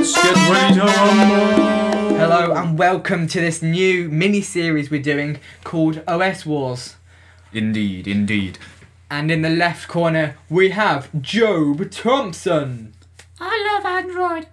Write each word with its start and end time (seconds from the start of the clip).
Let's 0.00 0.14
get 0.14 0.34
ready 0.50 0.74
to 0.76 0.86
rumble. 0.86 2.16
Hello 2.16 2.54
and 2.54 2.78
welcome 2.78 3.26
to 3.26 3.38
this 3.38 3.60
new 3.60 4.08
mini 4.08 4.40
series 4.40 4.90
we're 4.90 5.02
doing 5.02 5.38
called 5.62 6.02
OS 6.08 6.46
Wars. 6.46 6.96
Indeed, 7.52 8.08
indeed. 8.08 8.58
And 9.10 9.30
in 9.30 9.42
the 9.42 9.50
left 9.50 9.88
corner 9.88 10.38
we 10.48 10.70
have 10.70 11.12
Jobe 11.12 11.90
Thompson. 11.90 12.94
I 13.38 13.74
love 13.74 13.84
Android. 13.84 14.46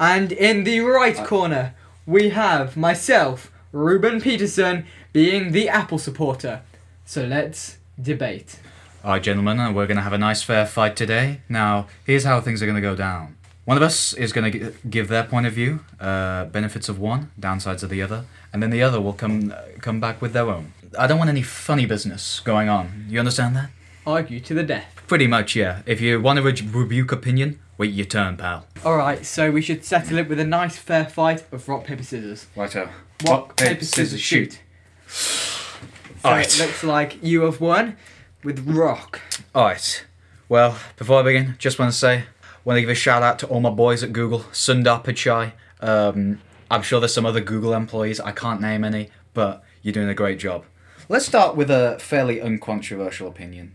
And 0.00 0.32
in 0.32 0.64
the 0.64 0.80
right 0.80 1.18
corner 1.26 1.74
we 2.06 2.30
have 2.30 2.74
myself, 2.74 3.52
Reuben 3.70 4.18
Peterson, 4.18 4.86
being 5.12 5.52
the 5.52 5.68
Apple 5.68 5.98
supporter. 5.98 6.62
So 7.04 7.26
let's 7.26 7.76
debate. 8.00 8.60
Alright, 9.04 9.24
gentlemen, 9.24 9.58
we're 9.74 9.86
going 9.86 9.98
to 9.98 10.02
have 10.02 10.14
a 10.14 10.18
nice 10.18 10.42
fair 10.42 10.64
fight 10.64 10.96
today. 10.96 11.42
Now, 11.50 11.86
here's 12.06 12.24
how 12.24 12.40
things 12.40 12.62
are 12.62 12.66
going 12.66 12.76
to 12.76 12.80
go 12.80 12.96
down. 12.96 13.36
One 13.64 13.76
of 13.78 13.82
us 13.82 14.12
is 14.12 14.32
going 14.32 14.52
to 14.52 14.58
g- 14.58 14.76
give 14.90 15.08
their 15.08 15.24
point 15.24 15.46
of 15.46 15.54
view, 15.54 15.80
uh, 15.98 16.44
benefits 16.46 16.88
of 16.90 16.98
one, 16.98 17.30
downsides 17.40 17.82
of 17.82 17.88
the 17.88 18.02
other, 18.02 18.24
and 18.52 18.62
then 18.62 18.70
the 18.70 18.82
other 18.82 19.00
will 19.00 19.14
come 19.14 19.52
uh, 19.52 19.56
come 19.80 20.00
back 20.00 20.20
with 20.20 20.32
their 20.34 20.48
own. 20.50 20.72
I 20.98 21.06
don't 21.06 21.18
want 21.18 21.30
any 21.30 21.42
funny 21.42 21.86
business 21.86 22.40
going 22.40 22.68
on. 22.68 23.06
You 23.08 23.18
understand 23.18 23.56
that? 23.56 23.70
Argue 24.06 24.38
to 24.40 24.54
the 24.54 24.62
death. 24.62 24.92
Pretty 25.06 25.26
much, 25.26 25.56
yeah. 25.56 25.80
If 25.86 26.00
you 26.00 26.20
want 26.20 26.36
to 26.38 26.42
re- 26.42 26.68
rebuke 26.82 27.10
opinion, 27.10 27.58
wait 27.78 27.92
your 27.94 28.04
turn, 28.06 28.36
pal. 28.36 28.66
Alright, 28.84 29.24
so 29.24 29.50
we 29.50 29.62
should 29.62 29.82
settle 29.84 30.18
it 30.18 30.28
with 30.28 30.38
a 30.38 30.44
nice 30.44 30.76
fair 30.76 31.06
fight 31.06 31.44
of 31.50 31.66
rock, 31.68 31.84
paper, 31.84 32.02
scissors. 32.02 32.46
Righto. 32.54 32.90
Rock, 33.26 33.56
paper, 33.56 33.84
scissors, 33.84 34.20
shoot. 34.20 34.60
So 35.08 36.28
Alright. 36.28 36.54
it 36.54 36.58
looks 36.62 36.84
like 36.84 37.22
you 37.22 37.42
have 37.42 37.60
won 37.62 37.96
with 38.42 38.66
rock. 38.68 39.20
Alright. 39.54 40.04
Well, 40.48 40.76
before 40.96 41.20
I 41.20 41.22
begin, 41.22 41.54
just 41.58 41.78
want 41.78 41.90
to 41.92 41.96
say, 41.98 42.24
want 42.64 42.76
to 42.76 42.80
give 42.80 42.90
a 42.90 42.94
shout 42.94 43.22
out 43.22 43.38
to 43.40 43.46
all 43.46 43.60
my 43.60 43.70
boys 43.70 44.02
at 44.02 44.12
Google, 44.12 44.40
Sundar 44.52 45.04
Pichai. 45.04 45.52
Um, 45.80 46.40
I'm 46.70 46.82
sure 46.82 47.00
there's 47.00 47.14
some 47.14 47.26
other 47.26 47.40
Google 47.40 47.74
employees, 47.74 48.20
I 48.20 48.32
can't 48.32 48.60
name 48.60 48.84
any, 48.84 49.10
but 49.34 49.62
you're 49.82 49.92
doing 49.92 50.08
a 50.08 50.14
great 50.14 50.38
job. 50.38 50.64
Let's 51.08 51.26
start 51.26 51.56
with 51.56 51.70
a 51.70 51.98
fairly 52.00 52.40
uncontroversial 52.40 53.28
opinion. 53.28 53.74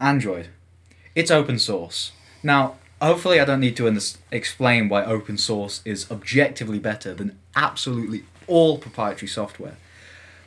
Android. 0.00 0.48
It's 1.14 1.30
open 1.30 1.58
source. 1.58 2.12
Now, 2.42 2.76
hopefully 3.00 3.40
I 3.40 3.44
don't 3.44 3.60
need 3.60 3.76
to 3.76 4.00
explain 4.32 4.88
why 4.88 5.04
open 5.04 5.38
source 5.38 5.80
is 5.84 6.10
objectively 6.10 6.78
better 6.78 7.14
than 7.14 7.38
absolutely 7.54 8.24
all 8.46 8.78
proprietary 8.78 9.28
software. 9.28 9.76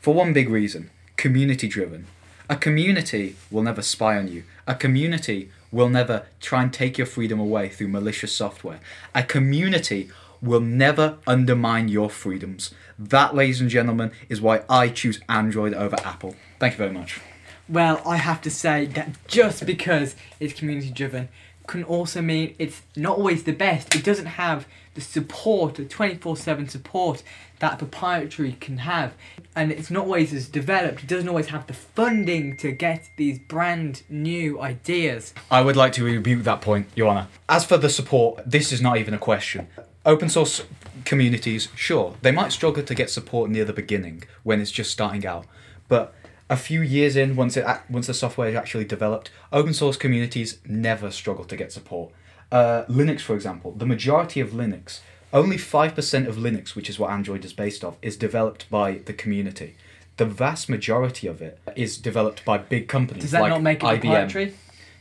For 0.01 0.13
one 0.13 0.33
big 0.33 0.49
reason 0.49 0.89
community 1.15 1.67
driven. 1.67 2.07
A 2.49 2.55
community 2.55 3.35
will 3.49 3.63
never 3.63 3.81
spy 3.81 4.17
on 4.17 4.27
you. 4.27 4.43
A 4.67 4.75
community 4.75 5.49
will 5.71 5.89
never 5.89 6.25
try 6.39 6.63
and 6.63 6.73
take 6.73 6.97
your 6.97 7.07
freedom 7.07 7.39
away 7.39 7.69
through 7.69 7.87
malicious 7.87 8.33
software. 8.33 8.79
A 9.15 9.23
community 9.23 10.09
will 10.41 10.59
never 10.59 11.17
undermine 11.27 11.87
your 11.87 12.09
freedoms. 12.09 12.73
That, 12.97 13.35
ladies 13.35 13.61
and 13.61 13.69
gentlemen, 13.69 14.11
is 14.27 14.41
why 14.41 14.63
I 14.69 14.89
choose 14.89 15.21
Android 15.29 15.73
over 15.73 15.95
Apple. 16.03 16.35
Thank 16.59 16.73
you 16.73 16.77
very 16.77 16.91
much. 16.91 17.21
Well, 17.69 18.01
I 18.05 18.17
have 18.17 18.41
to 18.41 18.49
say 18.49 18.85
that 18.87 19.15
just 19.27 19.65
because 19.65 20.15
it's 20.39 20.53
community 20.53 20.89
driven 20.89 21.29
can 21.71 21.83
also 21.85 22.21
mean 22.21 22.53
it's 22.59 22.81
not 22.95 23.17
always 23.17 23.43
the 23.43 23.53
best. 23.53 23.95
It 23.95 24.03
doesn't 24.03 24.25
have 24.25 24.67
the 24.93 25.01
support, 25.01 25.75
the 25.75 25.85
24 25.85 26.35
7 26.35 26.67
support 26.67 27.23
that 27.59 27.77
proprietary 27.77 28.57
can 28.59 28.79
have. 28.79 29.13
And 29.55 29.71
it's 29.71 29.89
not 29.89 30.03
always 30.03 30.33
as 30.33 30.49
developed. 30.49 31.03
It 31.03 31.07
doesn't 31.07 31.29
always 31.29 31.47
have 31.47 31.67
the 31.67 31.73
funding 31.73 32.57
to 32.57 32.71
get 32.71 33.09
these 33.15 33.39
brand 33.39 34.03
new 34.09 34.59
ideas. 34.61 35.33
I 35.49 35.61
would 35.61 35.77
like 35.77 35.93
to 35.93 36.03
rebuke 36.03 36.43
that 36.43 36.59
point, 36.61 36.87
Your 36.93 37.07
Honour. 37.07 37.27
As 37.47 37.63
for 37.63 37.77
the 37.77 37.89
support, 37.89 38.43
this 38.45 38.73
is 38.73 38.81
not 38.81 38.97
even 38.97 39.13
a 39.13 39.19
question. 39.19 39.67
Open 40.05 40.27
source 40.27 40.63
communities, 41.05 41.69
sure, 41.75 42.15
they 42.21 42.31
might 42.31 42.51
struggle 42.51 42.83
to 42.83 42.95
get 42.95 43.09
support 43.09 43.49
near 43.49 43.63
the 43.63 43.73
beginning 43.73 44.23
when 44.43 44.59
it's 44.59 44.71
just 44.71 44.91
starting 44.91 45.25
out, 45.25 45.45
but 45.87 46.13
a 46.51 46.57
few 46.57 46.81
years 46.81 47.15
in, 47.15 47.37
once 47.37 47.55
it 47.55 47.65
once 47.89 48.07
the 48.07 48.13
software 48.13 48.49
is 48.49 48.55
actually 48.55 48.83
developed, 48.83 49.31
open 49.53 49.73
source 49.73 49.95
communities 49.95 50.59
never 50.67 51.09
struggle 51.09 51.45
to 51.45 51.55
get 51.55 51.71
support. 51.71 52.11
Uh, 52.51 52.83
Linux, 52.89 53.21
for 53.21 53.33
example, 53.35 53.71
the 53.71 53.85
majority 53.85 54.41
of 54.41 54.49
Linux, 54.49 54.99
only 55.31 55.57
five 55.57 55.95
percent 55.95 56.27
of 56.27 56.35
Linux, 56.35 56.75
which 56.75 56.89
is 56.89 56.99
what 56.99 57.09
Android 57.09 57.45
is 57.45 57.53
based 57.53 57.85
off, 57.85 57.95
is 58.01 58.17
developed 58.17 58.69
by 58.69 58.95
the 59.05 59.13
community. 59.13 59.75
The 60.17 60.25
vast 60.25 60.67
majority 60.67 61.25
of 61.25 61.41
it 61.41 61.57
is 61.77 61.97
developed 61.97 62.43
by 62.43 62.57
big 62.57 62.89
companies 62.89 63.23
Does 63.23 63.31
that 63.31 63.43
like 63.43 63.49
not 63.49 63.61
make 63.63 63.81
it 63.81 63.85
IBM. 63.85 64.01
proprietary? 64.01 64.53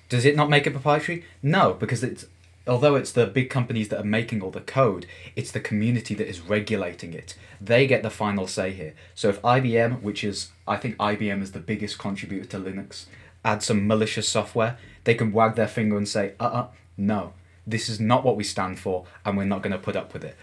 Does 0.08 0.24
it 0.24 0.36
not 0.36 0.48
make 0.48 0.68
it 0.68 0.70
proprietary? 0.70 1.24
No, 1.42 1.74
because 1.74 2.04
it's 2.04 2.26
although 2.66 2.94
it's 2.94 3.12
the 3.12 3.26
big 3.26 3.50
companies 3.50 3.88
that 3.88 4.00
are 4.00 4.04
making 4.04 4.42
all 4.42 4.50
the 4.50 4.60
code, 4.60 5.06
it's 5.36 5.50
the 5.50 5.60
community 5.60 6.14
that 6.14 6.28
is 6.28 6.40
regulating 6.40 7.12
it. 7.12 7.34
They 7.60 7.86
get 7.86 8.02
the 8.02 8.10
final 8.10 8.46
say 8.46 8.72
here. 8.72 8.94
So 9.14 9.28
if 9.28 9.42
IBM, 9.42 10.02
which 10.02 10.24
is 10.24 10.50
I 10.66 10.76
think 10.76 10.96
IBM 10.96 11.42
is 11.42 11.52
the 11.52 11.60
biggest 11.60 11.98
contributor 11.98 12.46
to 12.46 12.58
Linux, 12.58 13.06
add 13.44 13.62
some 13.62 13.86
malicious 13.86 14.28
software, 14.28 14.78
they 15.04 15.14
can 15.14 15.32
wag 15.32 15.54
their 15.54 15.68
finger 15.68 15.96
and 15.96 16.08
say, 16.08 16.34
"Uh, 16.38 16.44
uh 16.44 16.68
no, 16.96 17.32
this 17.66 17.88
is 17.88 17.98
not 18.00 18.24
what 18.24 18.36
we 18.36 18.44
stand 18.44 18.78
for, 18.78 19.06
and 19.24 19.36
we're 19.36 19.44
not 19.44 19.62
going 19.62 19.72
to 19.72 19.78
put 19.78 19.96
up 19.96 20.12
with 20.12 20.24
it." 20.24 20.36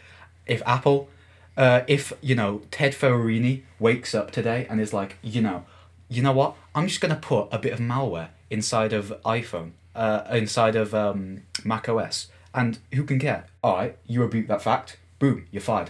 If 0.46 0.62
Apple, 0.66 1.10
uh, 1.56 1.82
if 1.88 2.14
you 2.22 2.36
know 2.36 2.62
Ted 2.72 2.94
Ferrarini 2.94 3.64
wakes 3.80 4.14
up 4.16 4.32
today 4.32 4.66
and 4.70 4.80
is 4.80 4.94
like, 4.94 5.18
you 5.22 5.42
know, 5.42 5.66
you 6.10 6.22
know 6.22 6.32
what? 6.32 6.56
I'm 6.74 6.88
just 6.88 7.02
gonna 7.02 7.16
put 7.16 7.48
a 7.52 7.60
bit 7.60 7.74
of 7.74 7.80
malware 7.80 8.30
inside 8.50 8.94
of 8.94 9.14
iPhone, 9.26 9.72
uh, 9.98 10.24
inside 10.32 10.76
of 10.76 10.94
um, 10.94 11.42
Mac 11.66 11.90
OS, 11.90 12.28
and 12.54 12.80
who 12.94 13.04
can 13.04 13.20
care? 13.20 13.46
All 13.64 13.76
right, 13.76 13.98
you 14.06 14.22
rebuke 14.22 14.48
that 14.48 14.62
fact. 14.62 14.98
Boom, 15.20 15.46
you're 15.52 15.62
fired. 15.62 15.90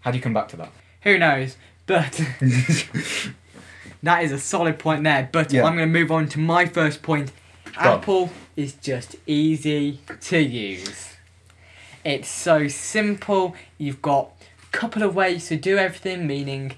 How 0.00 0.10
do 0.10 0.16
you 0.18 0.22
come 0.22 0.34
back 0.34 0.48
to 0.48 0.56
that? 0.56 0.70
Who 1.02 1.18
knows? 1.18 1.56
But 1.86 2.12
that 4.02 4.22
is 4.24 4.32
a 4.32 4.38
solid 4.38 4.78
point 4.78 5.04
there. 5.04 5.28
But 5.32 5.52
Yeah. 5.52 5.64
I'm 5.64 5.76
going 5.76 5.88
to 5.92 5.98
move 6.00 6.10
on 6.12 6.28
to 6.28 6.38
my 6.38 6.66
first 6.66 7.02
point. 7.02 7.32
Apple 7.76 8.30
is 8.56 8.74
just 8.74 9.16
easy 9.26 10.00
to 10.20 10.38
use. 10.38 11.14
It's 12.04 12.28
so 12.28 12.68
simple. 12.68 13.54
You've 13.78 14.02
got 14.02 14.30
a 14.62 14.76
couple 14.76 15.02
of 15.02 15.14
ways 15.16 15.48
to 15.48 15.56
do 15.56 15.76
everything, 15.78 16.26
meaning, 16.26 16.76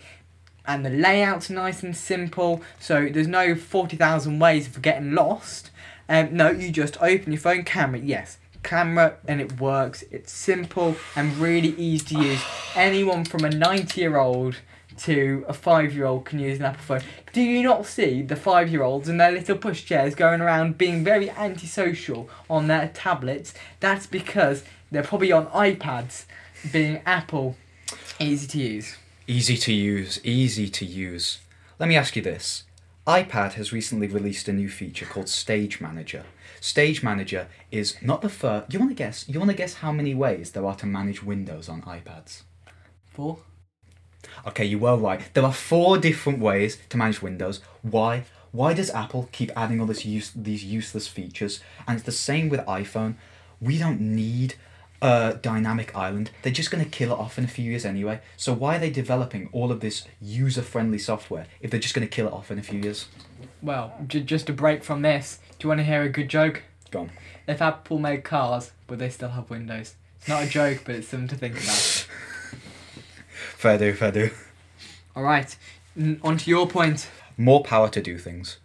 and 0.64 0.86
the 0.86 0.90
layout's 0.90 1.50
nice 1.50 1.82
and 1.82 1.96
simple. 1.96 2.62
So 2.78 3.08
there's 3.12 3.26
no 3.26 3.54
40,000 3.54 4.38
ways 4.38 4.68
of 4.68 4.80
getting 4.82 5.12
lost. 5.14 5.70
Um, 6.08 6.36
no, 6.36 6.50
you 6.50 6.70
just 6.70 7.00
open 7.02 7.32
your 7.32 7.40
phone 7.40 7.64
camera. 7.64 8.00
Yes, 8.00 8.38
camera, 8.62 9.16
and 9.26 9.40
it 9.40 9.60
works. 9.60 10.04
It's 10.10 10.32
simple 10.32 10.96
and 11.14 11.36
really 11.38 11.70
easy 11.70 12.16
to 12.16 12.22
use. 12.22 12.44
Anyone 12.74 13.24
from 13.24 13.44
a 13.44 13.50
90 13.50 14.00
year 14.00 14.16
old 14.16 14.56
to 14.98 15.44
a 15.46 15.52
five 15.52 15.94
year 15.94 16.06
old 16.06 16.24
can 16.24 16.38
use 16.38 16.58
an 16.58 16.64
Apple 16.64 16.82
phone. 16.82 17.02
Do 17.32 17.42
you 17.42 17.62
not 17.62 17.86
see 17.86 18.22
the 18.22 18.36
five 18.36 18.70
year 18.70 18.82
olds 18.82 19.08
in 19.08 19.18
their 19.18 19.32
little 19.32 19.56
push 19.56 19.84
chairs 19.84 20.14
going 20.14 20.40
around 20.40 20.78
being 20.78 21.04
very 21.04 21.30
antisocial 21.30 22.28
on 22.48 22.66
their 22.68 22.88
tablets? 22.88 23.54
That's 23.80 24.06
because 24.06 24.64
they're 24.90 25.02
probably 25.02 25.32
on 25.32 25.46
iPads, 25.48 26.24
being 26.72 27.00
Apple 27.04 27.56
easy 28.18 28.46
to 28.46 28.58
use. 28.58 28.96
Easy 29.26 29.56
to 29.56 29.72
use, 29.72 30.20
easy 30.24 30.68
to 30.68 30.84
use. 30.84 31.40
Let 31.78 31.88
me 31.88 31.96
ask 31.96 32.16
you 32.16 32.22
this. 32.22 32.64
iPad 33.06 33.52
has 33.52 33.72
recently 33.72 34.08
released 34.08 34.48
a 34.48 34.52
new 34.52 34.68
feature 34.68 35.06
called 35.06 35.28
Stage 35.28 35.80
Manager. 35.80 36.24
Stage 36.60 37.04
Manager 37.04 37.46
is 37.70 37.96
not 38.02 38.20
the 38.20 38.28
first. 38.28 38.72
You 38.72 38.80
want 38.80 38.90
to 38.90 38.96
guess? 38.96 39.28
You 39.28 39.38
want 39.38 39.52
to 39.52 39.56
guess 39.56 39.74
how 39.74 39.92
many 39.92 40.12
ways 40.12 40.50
there 40.50 40.66
are 40.66 40.74
to 40.74 40.86
manage 40.86 41.22
Windows 41.22 41.68
on 41.68 41.82
iPads? 41.82 42.42
Four. 43.06 43.38
Okay, 44.44 44.64
you 44.64 44.80
were 44.80 44.96
right. 44.96 45.20
There 45.34 45.44
are 45.44 45.52
four 45.52 45.98
different 45.98 46.40
ways 46.40 46.78
to 46.88 46.96
manage 46.96 47.22
Windows. 47.22 47.60
Why? 47.82 48.24
Why 48.50 48.74
does 48.74 48.90
Apple 48.90 49.28
keep 49.30 49.52
adding 49.54 49.78
all 49.80 49.86
this 49.86 50.04
use 50.04 50.32
these 50.34 50.64
useless 50.64 51.06
features? 51.06 51.60
And 51.86 51.96
it's 51.96 52.06
the 52.06 52.10
same 52.10 52.48
with 52.48 52.60
iPhone. 52.62 53.14
We 53.60 53.78
don't 53.78 54.00
need 54.00 54.56
a 55.02 55.38
dynamic 55.40 55.94
island. 55.96 56.30
They're 56.42 56.52
just 56.52 56.70
going 56.70 56.82
to 56.84 56.90
kill 56.90 57.12
it 57.12 57.18
off 57.18 57.38
in 57.38 57.44
a 57.44 57.48
few 57.48 57.70
years 57.70 57.84
anyway. 57.84 58.20
So 58.36 58.52
why 58.52 58.76
are 58.76 58.78
they 58.78 58.90
developing 58.90 59.48
all 59.52 59.70
of 59.70 59.80
this 59.80 60.04
user-friendly 60.20 60.98
software 60.98 61.46
if 61.60 61.70
they're 61.70 61.80
just 61.80 61.94
going 61.94 62.06
to 62.06 62.10
kill 62.10 62.26
it 62.26 62.32
off 62.32 62.50
in 62.50 62.58
a 62.58 62.62
few 62.62 62.80
years? 62.80 63.06
Well, 63.62 63.94
j- 64.06 64.20
just 64.22 64.48
a 64.48 64.52
break 64.52 64.82
from 64.84 65.02
this. 65.02 65.38
Do 65.58 65.64
you 65.66 65.68
want 65.68 65.80
to 65.80 65.84
hear 65.84 66.02
a 66.02 66.08
good 66.08 66.28
joke? 66.28 66.62
Go 66.90 67.00
on. 67.00 67.10
If 67.46 67.60
Apple 67.62 67.98
made 67.98 68.24
cars, 68.24 68.72
would 68.88 68.98
they 68.98 69.08
still 69.10 69.30
have 69.30 69.50
Windows? 69.50 69.94
It's 70.18 70.28
not 70.28 70.44
a 70.44 70.48
joke, 70.48 70.82
but 70.84 70.94
it's 70.96 71.08
something 71.08 71.28
to 71.28 71.36
think 71.36 71.54
about. 71.54 72.06
Fair 73.56 73.78
do, 73.78 73.92
fair 73.94 74.12
do. 74.12 74.30
All 75.14 75.22
right, 75.22 75.56
n- 75.98 76.20
on 76.22 76.36
to 76.38 76.50
your 76.50 76.66
point. 76.68 77.08
more 77.36 77.62
power 77.62 77.88
to 77.88 78.02
do 78.02 78.18
things. 78.18 78.58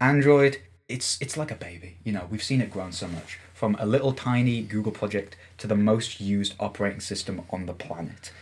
Android, 0.00 0.58
it's 0.88 1.18
it's 1.20 1.36
like 1.36 1.50
a 1.50 1.54
baby. 1.56 1.96
You 2.04 2.12
know, 2.12 2.26
we've 2.30 2.42
seen 2.42 2.60
it 2.60 2.70
grown 2.70 2.92
so 2.92 3.08
much 3.08 3.38
from 3.52 3.76
a 3.80 3.86
little 3.86 4.12
tiny 4.12 4.62
Google 4.62 4.92
project 4.92 5.36
to 5.58 5.66
the 5.66 5.74
most 5.76 6.20
used 6.20 6.54
operating 6.58 7.00
system 7.00 7.42
on 7.50 7.66
the 7.66 7.72
planet. 7.72 8.32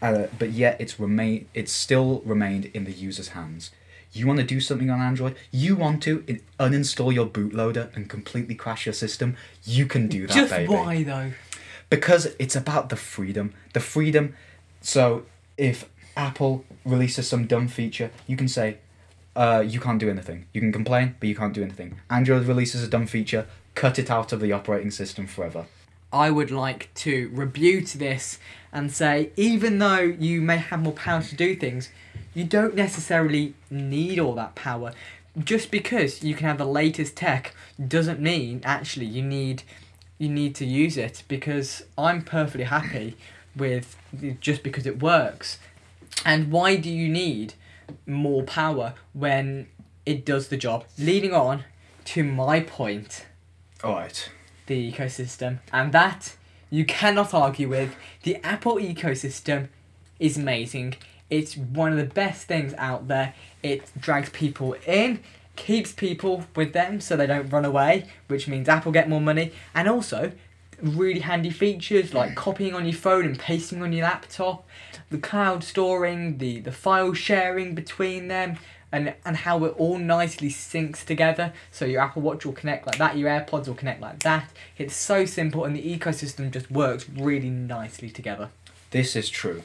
Uh, 0.00 0.26
but 0.38 0.50
yet, 0.50 0.80
it's 0.80 0.98
remain 0.98 1.46
it's 1.54 1.72
still 1.72 2.22
remained 2.24 2.64
in 2.74 2.84
the 2.84 2.92
user's 2.92 3.28
hands. 3.28 3.70
You 4.12 4.26
want 4.26 4.40
to 4.40 4.44
do 4.44 4.60
something 4.60 4.90
on 4.90 5.00
Android? 5.00 5.36
You 5.52 5.74
want 5.76 6.02
to 6.02 6.22
in- 6.26 6.40
uninstall 6.60 7.14
your 7.14 7.26
bootloader 7.26 7.94
and 7.96 8.10
completely 8.10 8.54
crash 8.54 8.84
your 8.84 8.92
system? 8.92 9.36
You 9.64 9.86
can 9.86 10.08
do 10.08 10.26
that, 10.26 10.34
Just 10.34 10.50
baby. 10.50 10.68
why 10.72 11.02
though? 11.02 11.32
because 11.88 12.34
it's 12.38 12.56
about 12.56 12.88
the 12.88 12.96
freedom. 12.96 13.52
The 13.74 13.80
freedom. 13.80 14.34
So 14.80 15.24
if 15.56 15.88
Apple 16.16 16.64
releases 16.84 17.28
some 17.28 17.46
dumb 17.46 17.68
feature, 17.68 18.10
you 18.26 18.36
can 18.36 18.48
say, 18.48 18.78
uh, 19.36 19.62
you 19.66 19.78
can't 19.80 19.98
do 19.98 20.10
anything. 20.10 20.46
You 20.52 20.60
can 20.60 20.72
complain, 20.72 21.14
but 21.20 21.28
you 21.28 21.34
can't 21.36 21.52
do 21.54 21.62
anything. 21.62 22.00
Android 22.10 22.46
releases 22.46 22.82
a 22.82 22.88
dumb 22.88 23.06
feature, 23.06 23.46
cut 23.74 23.98
it 23.98 24.10
out 24.10 24.32
of 24.32 24.40
the 24.40 24.52
operating 24.52 24.90
system 24.90 25.26
forever. 25.26 25.66
I 26.12 26.30
would 26.30 26.50
like 26.50 26.92
to 26.96 27.30
rebuke 27.32 27.86
this 27.86 28.38
and 28.72 28.92
say, 28.92 29.30
even 29.36 29.78
though 29.78 30.00
you 30.00 30.40
may 30.40 30.58
have 30.58 30.82
more 30.82 30.92
power 30.92 31.22
to 31.22 31.34
do 31.34 31.56
things, 31.56 31.90
you 32.34 32.44
don't 32.44 32.74
necessarily 32.74 33.54
need 33.70 34.18
all 34.18 34.34
that 34.34 34.54
power. 34.54 34.92
Just 35.38 35.70
because 35.70 36.22
you 36.22 36.34
can 36.34 36.46
have 36.46 36.58
the 36.58 36.66
latest 36.66 37.16
tech 37.16 37.54
doesn't 37.88 38.20
mean 38.20 38.60
actually 38.64 39.06
you 39.06 39.22
need 39.22 39.62
you 40.18 40.28
need 40.28 40.54
to 40.54 40.66
use 40.66 40.96
it 40.96 41.24
because 41.26 41.82
I'm 41.96 42.22
perfectly 42.22 42.64
happy 42.64 43.16
with 43.56 43.96
just 44.40 44.62
because 44.62 44.86
it 44.86 45.02
works. 45.02 45.58
And 46.24 46.52
why 46.52 46.76
do 46.76 46.90
you 46.90 47.08
need 47.08 47.54
more 48.06 48.42
power 48.42 48.94
when 49.14 49.66
it 50.06 50.24
does 50.24 50.48
the 50.48 50.56
job? 50.56 50.84
Leading 50.98 51.32
on 51.32 51.64
to 52.04 52.22
my 52.22 52.60
point 52.60 53.26
Alright. 53.82 54.28
The 54.66 54.92
ecosystem, 54.92 55.58
and 55.72 55.92
that 55.92 56.36
you 56.70 56.84
cannot 56.84 57.34
argue 57.34 57.68
with. 57.68 57.94
The 58.22 58.36
Apple 58.36 58.76
ecosystem 58.76 59.68
is 60.18 60.36
amazing. 60.38 60.94
It's 61.28 61.56
one 61.56 61.92
of 61.92 61.98
the 61.98 62.04
best 62.14 62.46
things 62.46 62.74
out 62.78 63.08
there. 63.08 63.34
It 63.62 63.90
drags 63.98 64.30
people 64.30 64.74
in, 64.86 65.20
keeps 65.56 65.92
people 65.92 66.46
with 66.56 66.72
them 66.72 67.00
so 67.00 67.16
they 67.16 67.26
don't 67.26 67.48
run 67.50 67.64
away, 67.64 68.08
which 68.28 68.48
means 68.48 68.68
Apple 68.68 68.92
get 68.92 69.08
more 69.08 69.20
money, 69.20 69.52
and 69.74 69.88
also 69.88 70.32
really 70.82 71.20
handy 71.20 71.50
features 71.50 72.12
like 72.12 72.32
mm. 72.32 72.36
copying 72.36 72.74
on 72.74 72.84
your 72.84 72.94
phone 72.94 73.24
and 73.24 73.38
pasting 73.38 73.82
on 73.82 73.92
your 73.92 74.04
laptop, 74.04 74.66
the 75.10 75.18
cloud 75.18 75.62
storing, 75.62 76.38
the, 76.38 76.60
the 76.60 76.72
file 76.72 77.14
sharing 77.14 77.74
between 77.74 78.28
them, 78.28 78.58
and, 78.92 79.14
and 79.24 79.38
how 79.38 79.64
it 79.64 79.74
all 79.78 79.98
nicely 79.98 80.50
syncs 80.50 81.04
together. 81.04 81.52
So 81.70 81.84
your 81.84 82.02
Apple 82.02 82.22
Watch 82.22 82.44
will 82.44 82.52
connect 82.52 82.86
like 82.86 82.98
that, 82.98 83.16
your 83.16 83.30
AirPods 83.30 83.66
will 83.66 83.74
connect 83.74 84.00
like 84.00 84.20
that. 84.20 84.50
It's 84.78 84.94
so 84.94 85.24
simple, 85.24 85.64
and 85.64 85.74
the 85.74 85.98
ecosystem 85.98 86.50
just 86.50 86.70
works 86.70 87.08
really 87.08 87.50
nicely 87.50 88.10
together. 88.10 88.50
This 88.90 89.16
is 89.16 89.30
true. 89.30 89.62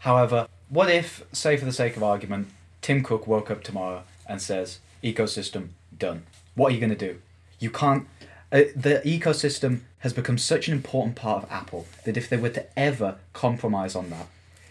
However, 0.00 0.48
what 0.70 0.90
if, 0.90 1.22
say 1.32 1.56
for 1.56 1.66
the 1.66 1.72
sake 1.72 1.96
of 1.96 2.02
argument, 2.02 2.48
Tim 2.80 3.02
Cook 3.02 3.26
woke 3.26 3.50
up 3.50 3.62
tomorrow 3.62 4.04
and 4.26 4.40
says, 4.40 4.78
ecosystem 5.04 5.68
done? 5.96 6.24
What 6.54 6.72
are 6.72 6.74
you 6.74 6.80
going 6.80 6.90
to 6.90 6.96
do? 6.96 7.20
You 7.58 7.70
can't. 7.70 8.06
Uh, 8.50 8.62
the 8.74 9.02
ecosystem 9.04 9.80
has 9.98 10.12
become 10.12 10.38
such 10.38 10.66
an 10.66 10.74
important 10.74 11.14
part 11.14 11.44
of 11.44 11.52
Apple 11.52 11.86
that 12.04 12.16
if 12.16 12.28
they 12.28 12.36
were 12.36 12.48
to 12.48 12.66
ever 12.78 13.18
compromise 13.32 13.94
on 13.94 14.10
that, 14.10 14.26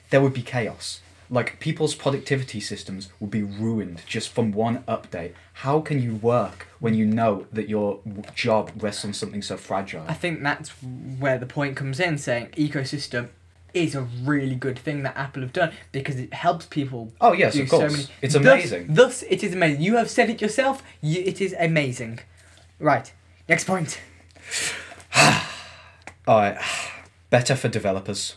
there 0.10 0.22
would 0.22 0.34
be 0.34 0.42
chaos. 0.42 1.02
Like 1.32 1.60
people's 1.60 1.94
productivity 1.94 2.60
systems 2.60 3.10
would 3.20 3.30
be 3.30 3.44
ruined 3.44 4.02
just 4.08 4.30
from 4.30 4.52
one 4.52 4.84
update. 4.84 5.34
How 5.54 5.80
can 5.80 6.02
you 6.02 6.16
work 6.16 6.68
when 6.80 6.96
you 6.96 7.06
know 7.06 7.46
that 7.54 7.70
your 7.70 8.00
job 8.34 8.72
rests 8.80 9.06
on 9.06 9.14
something 9.14 9.42
so 9.42 9.56
fragile? 9.58 10.06
I 10.08 10.16
think 10.16 10.42
that's 10.42 10.70
where 11.20 11.38
the 11.38 11.46
point 11.46 11.76
comes 11.76 12.00
in, 12.00 12.18
saying 12.18 12.48
ecosystem 12.58 13.30
is 13.74 13.96
a 13.96 14.02
really 14.24 14.56
good 14.56 14.80
thing 14.80 15.04
that 15.04 15.16
Apple 15.16 15.42
have 15.42 15.54
done 15.54 15.72
because 15.92 16.18
it 16.20 16.34
helps 16.34 16.66
people. 16.66 17.14
Oh, 17.22 17.34
yes, 17.34 17.58
of 17.58 17.70
course. 17.70 18.10
It's 18.22 18.36
amazing. 18.36 18.88
Thus, 18.90 19.24
it 19.24 19.44
is 19.44 19.54
amazing. 19.54 19.82
You 19.82 19.98
have 19.98 20.10
said 20.10 20.30
it 20.30 20.42
yourself. 20.42 20.82
You, 21.02 21.22
it 21.22 21.40
is 21.42 21.54
amazing. 21.60 22.20
Right. 22.80 23.12
Next 23.48 23.66
point. 23.66 24.00
Alright, 26.28 26.58
better 27.30 27.56
for 27.56 27.68
developers. 27.68 28.36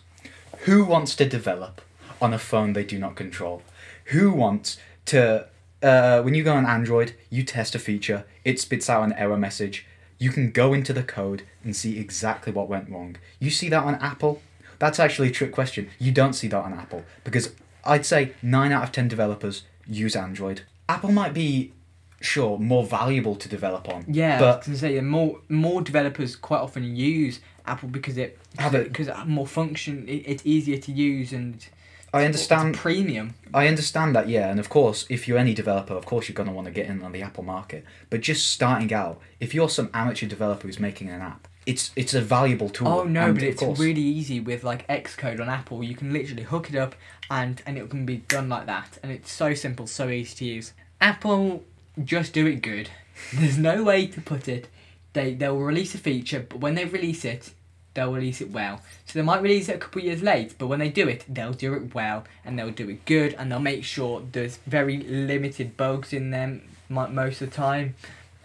Who 0.61 0.85
wants 0.85 1.15
to 1.17 1.29
develop 1.29 1.81
on 2.23 2.33
a 2.33 2.39
phone 2.39 2.73
they 2.73 2.85
do 2.85 2.99
not 2.99 3.17
control? 3.17 3.63
Who 4.07 4.33
wants 4.33 4.79
to, 5.07 5.49
uh, 5.83 6.23
when 6.23 6.35
you 6.35 6.45
go 6.45 6.55
on 6.55 6.65
Android, 6.65 7.15
you 7.29 7.43
test 7.43 7.75
a 7.75 7.79
feature, 7.79 8.25
it 8.45 8.61
spits 8.61 8.89
out 8.89 9.03
an 9.03 9.13
error 9.15 9.37
message. 9.37 9.87
You 10.19 10.31
can 10.31 10.53
go 10.53 10.73
into 10.73 10.93
the 10.93 11.03
code 11.03 11.43
and 11.65 11.75
see 11.75 11.99
exactly 11.99 12.53
what 12.53 12.69
went 12.69 12.89
wrong. 12.89 13.17
You 13.41 13.51
see 13.51 13.69
that 13.71 13.83
on 13.83 13.97
Apple? 13.97 14.41
That's 14.79 15.01
actually 15.01 15.29
a 15.29 15.33
trick 15.33 15.53
question. 15.53 15.91
You 15.99 16.13
don't 16.13 16.33
see 16.33 16.49
that 16.49 16.65
on 16.65 16.73
Apple 16.73 17.05
because 17.25 17.53
I'd 17.85 18.07
say 18.07 18.33
9 18.43 18.73
out 18.73 18.85
of 18.85 18.93
10 18.93 19.09
developers 19.09 19.65
use 19.87 20.15
Android. 20.15 20.63
Apple 20.89 21.11
might 21.13 21.35
be, 21.35 21.73
sure, 22.21 22.59
more 22.59 22.85
valuable 22.85 23.35
to 23.37 23.49
develop 23.49 23.89
on. 23.89 24.05
Yeah, 24.09 24.37
I 24.37 24.39
But 24.41 24.65
gonna 24.67 24.79
say 24.79 24.95
yeah, 24.95 25.01
more 25.01 25.41
more 25.49 25.83
developers 25.83 26.37
quite 26.37 26.61
often 26.61 26.95
use 26.97 27.41
Apple 27.67 27.89
because 27.89 28.17
it 28.19 28.39
Have 28.59 28.75
it- 28.75 28.89
because 28.93 29.09
it 29.09 29.17
more 29.27 29.47
function. 29.47 30.07
It, 30.09 30.23
it's 30.27 30.43
easier 30.47 30.79
to 30.79 30.93
use 30.93 31.33
and 31.33 31.65
I 32.13 32.25
understand. 32.25 32.75
premium. 32.77 33.35
I 33.55 33.69
understand 33.69 34.15
that, 34.17 34.29
yeah, 34.29 34.51
and 34.51 34.61
of 34.61 34.69
course, 34.69 35.07
if 35.09 35.27
you're 35.27 35.39
any 35.39 35.55
developer, 35.55 35.95
of 35.95 36.05
course 36.07 36.29
you're 36.29 36.35
gonna 36.35 36.53
want 36.53 36.67
to 36.67 36.71
get 36.73 36.87
in 36.87 37.03
on 37.03 37.13
the 37.13 37.23
Apple 37.23 37.45
market. 37.45 37.85
But 38.11 38.21
just 38.21 38.51
starting 38.51 38.93
out, 38.93 39.21
if 39.41 39.55
you're 39.55 39.69
some 39.69 39.91
amateur 39.95 40.27
developer 40.27 40.67
who's 40.67 40.79
making 40.81 41.09
an 41.09 41.21
app, 41.21 41.49
it's 41.65 41.91
it's 41.97 42.13
a 42.13 42.21
valuable 42.21 42.69
tool. 42.69 42.89
Oh 42.89 43.05
no, 43.05 43.27
and 43.27 43.35
but 43.35 43.43
it's 43.45 43.61
course- 43.61 43.79
really 43.79 44.01
easy 44.03 44.41
with 44.41 44.65
like 44.65 44.87
Xcode 44.89 45.41
on 45.41 45.49
Apple. 45.49 45.83
You 45.83 45.95
can 45.95 46.13
literally 46.13 46.43
hook 46.43 46.69
it 46.71 46.77
up 46.77 46.95
and 47.31 47.63
and 47.67 47.79
it 47.79 47.89
can 47.89 48.05
be 48.05 48.19
done 48.19 48.49
like 48.49 48.67
that, 48.67 48.99
and 49.03 49.11
it's 49.13 49.31
so 49.33 49.55
simple, 49.55 49.87
so 49.87 50.09
easy 50.09 50.35
to 50.37 50.45
use. 50.45 50.73
Apple 51.01 51.65
just 52.03 52.33
do 52.33 52.47
it 52.47 52.63
good. 52.63 52.91
There's 53.35 53.59
no 53.59 53.83
way 53.85 54.07
to 54.07 54.21
put 54.21 54.49
it. 54.49 54.69
They 55.13 55.35
they'll 55.35 55.59
release 55.59 55.95
a 55.95 55.99
feature, 55.99 56.41
but 56.49 56.61
when 56.61 56.75
they 56.75 56.85
release 56.85 57.25
it, 57.25 57.53
they'll 57.95 58.13
release 58.13 58.41
it 58.41 58.51
well. 58.51 58.81
So 59.07 59.19
they 59.19 59.25
might 59.25 59.43
release 59.43 59.69
it 59.69 59.77
a 59.77 59.79
couple 59.79 60.01
of 60.01 60.07
years 60.07 60.23
late, 60.23 60.55
but 60.59 60.67
when 60.67 60.79
they 60.79 60.89
do 60.89 61.09
it, 61.09 61.25
they'll 61.29 61.53
do 61.53 61.75
it 61.75 61.95
well 61.95 62.25
and 62.45 62.59
they'll 62.59 62.71
do 62.71 62.89
it 62.89 63.05
good, 63.05 63.35
and 63.35 63.51
they'll 63.51 63.59
make 63.59 63.85
sure 63.85 64.23
there's 64.33 64.57
very 64.67 64.99
limited 64.99 65.77
bugs 65.77 66.13
in 66.13 66.31
them 66.31 66.63
mo- 66.89 67.09
most 67.09 67.41
of 67.43 67.51
the 67.51 67.57
time. 67.57 67.95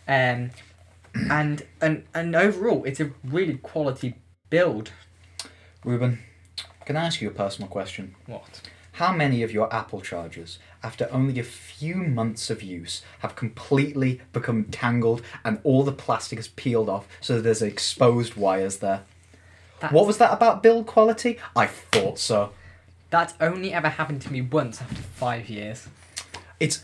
Um, 0.08 0.52
and 1.30 1.64
and 1.82 2.04
and 2.14 2.36
overall, 2.36 2.84
it's 2.84 3.00
a 3.00 3.12
really 3.24 3.58
quality 3.58 4.16
build. 4.50 4.92
Reuben, 5.84 6.20
can 6.86 6.96
I 6.96 7.06
ask 7.06 7.22
you 7.22 7.28
a 7.28 7.32
personal 7.32 7.70
question? 7.70 8.16
What? 8.26 8.62
How 8.94 9.14
many 9.14 9.44
of 9.44 9.52
your 9.52 9.72
Apple 9.72 10.02
chargers, 10.02 10.58
after 10.82 11.08
only 11.12 11.40
a 11.40 11.44
few 11.44 11.96
months 11.98 12.50
of 12.50 12.64
use, 12.64 13.04
have 13.20 13.36
completely 13.36 14.22
become 14.34 14.66
tangled 14.66 15.22
and 15.44 15.60
all 15.64 15.84
the 15.84 15.92
plastic 15.92 16.40
has 16.40 16.48
peeled 16.48 16.90
off 16.90 17.08
so 17.22 17.40
there's 17.40 17.62
exposed 17.62 18.34
wires 18.34 18.78
there? 18.78 19.04
That's, 19.80 19.94
What 19.94 20.08
was 20.08 20.18
that 20.18 20.32
about 20.34 20.64
build 20.64 20.88
quality? 20.88 21.38
I 21.56 21.68
thought 21.68 22.20
so. 22.20 22.52
That's 23.10 23.34
only 23.40 23.74
ever 23.74 23.90
happened 23.90 24.22
to 24.24 24.32
me 24.32 24.42
once 24.42 24.82
after 24.82 24.96
five 25.02 25.50
years. 25.50 25.88
It's 26.60 26.84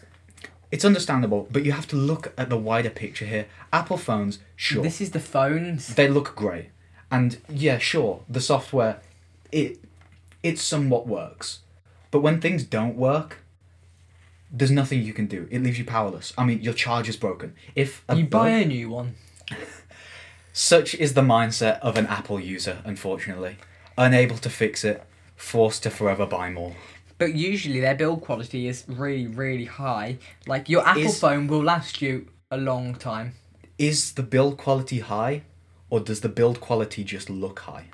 it's 0.71 0.85
understandable, 0.85 1.47
but 1.51 1.63
you 1.65 1.71
have 1.71 1.87
to 1.89 1.95
look 1.95 2.33
at 2.37 2.49
the 2.49 2.57
wider 2.57 2.89
picture 2.89 3.25
here. 3.25 3.45
Apple 3.71 3.97
phones, 3.97 4.39
sure, 4.55 4.81
This 4.83 5.01
is 5.01 5.11
the 5.11 5.19
phones. 5.19 5.93
they 5.95 6.07
look 6.07 6.35
great, 6.35 6.69
and 7.11 7.37
yeah, 7.47 7.77
sure, 7.77 8.21
the 8.29 8.41
software, 8.41 8.99
it 9.51 9.79
it 10.41 10.57
somewhat 10.59 11.05
works, 11.07 11.59
but 12.11 12.21
when 12.21 12.39
things 12.41 12.63
don't 12.63 12.95
work, 12.95 13.37
there's 14.51 14.71
nothing 14.71 15.01
you 15.01 15.13
can 15.13 15.27
do. 15.27 15.47
It 15.51 15.61
leaves 15.61 15.77
you 15.79 15.85
powerless. 15.85 16.33
I 16.37 16.43
mean, 16.45 16.61
your 16.61 16.73
charger's 16.73 17.17
broken. 17.17 17.53
If 17.75 18.03
You 18.15 18.25
buy 18.25 18.49
bug- 18.51 18.61
a 18.63 18.65
new 18.65 18.89
one. 18.89 19.15
Such 20.53 20.93
is 20.95 21.15
the 21.15 21.21
mindset 21.21 21.79
of 21.79 21.97
an 21.97 22.05
Apple 22.07 22.39
user, 22.39 22.77
unfortunately, 22.85 23.57
unable 23.97 24.37
to 24.37 24.49
fix 24.49 24.83
it, 24.83 25.03
forced 25.35 25.83
to 25.83 25.89
forever 25.89 26.25
buy 26.25 26.49
more. 26.51 26.75
But 27.17 27.33
usually 27.33 27.79
their 27.79 27.95
build 27.95 28.21
quality 28.21 28.67
is 28.67 28.85
really, 28.87 29.27
really 29.27 29.65
high. 29.65 30.19
Like 30.47 30.69
your 30.69 30.87
Apple 30.87 31.03
Is- 31.03 31.19
phone 31.19 31.47
will 31.47 31.63
last 31.63 32.01
you 32.01 32.27
a 32.51 32.57
long 32.57 32.95
time. 32.95 33.33
Is 33.79 34.13
the 34.13 34.23
build 34.23 34.57
quality 34.57 34.99
high, 34.99 35.41
or 35.89 35.99
does 35.99 36.21
the 36.21 36.29
build 36.29 36.61
quality 36.61 37.03
just 37.03 37.29
look 37.29 37.59
high? 37.59 37.85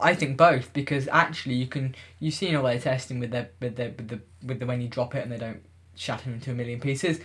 I 0.00 0.14
think 0.14 0.36
both 0.36 0.72
because 0.72 1.08
actually 1.08 1.56
you 1.56 1.66
can 1.66 1.96
you 2.20 2.30
seen 2.30 2.54
all 2.54 2.62
their 2.62 2.78
testing 2.78 3.18
with 3.18 3.32
their 3.32 3.50
with 3.60 3.74
their 3.74 3.88
with 3.90 4.08
the 4.08 4.20
with 4.46 4.60
the 4.60 4.66
when 4.66 4.80
you 4.80 4.86
drop 4.88 5.16
it 5.16 5.24
and 5.24 5.32
they 5.32 5.38
don't 5.38 5.62
shatter 5.96 6.30
into 6.30 6.52
a 6.52 6.54
million 6.54 6.78
pieces. 6.78 7.18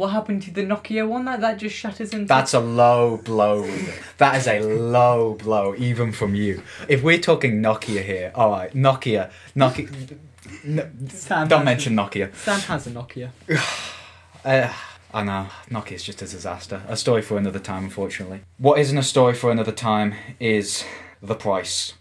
What 0.00 0.12
happened 0.12 0.40
to 0.44 0.50
the 0.50 0.62
Nokia 0.62 1.06
one 1.06 1.26
that 1.26 1.42
that 1.42 1.58
just 1.58 1.76
shatters 1.76 2.14
into? 2.14 2.24
That's 2.24 2.54
a 2.54 2.58
low 2.60 3.18
blow. 3.18 3.68
That 4.16 4.34
is 4.36 4.48
a 4.48 4.60
low 4.60 5.34
blow, 5.34 5.74
even 5.76 6.10
from 6.10 6.34
you. 6.34 6.62
If 6.88 7.02
we're 7.02 7.18
talking 7.18 7.60
Nokia 7.60 8.02
here, 8.02 8.32
all 8.34 8.50
right, 8.50 8.72
Nokia, 8.72 9.30
Nokia. 9.54 10.18
N- 10.64 11.06
Sam 11.10 11.48
don't 11.48 11.58
has 11.58 11.64
mention 11.66 11.94
Nokia. 11.94 12.34
Sam 12.34 12.60
has 12.60 12.86
a 12.86 12.90
Nokia. 12.90 13.30
Uh, 14.42 14.72
I 15.12 15.22
know 15.22 15.48
Nokia's 15.68 16.02
just 16.02 16.22
a 16.22 16.26
disaster. 16.26 16.80
A 16.88 16.96
story 16.96 17.20
for 17.20 17.36
another 17.36 17.58
time, 17.58 17.84
unfortunately. 17.84 18.40
What 18.56 18.78
isn't 18.78 18.96
a 18.96 19.02
story 19.02 19.34
for 19.34 19.50
another 19.50 19.70
time 19.72 20.14
is 20.40 20.82
the 21.22 21.34
price. 21.34 21.92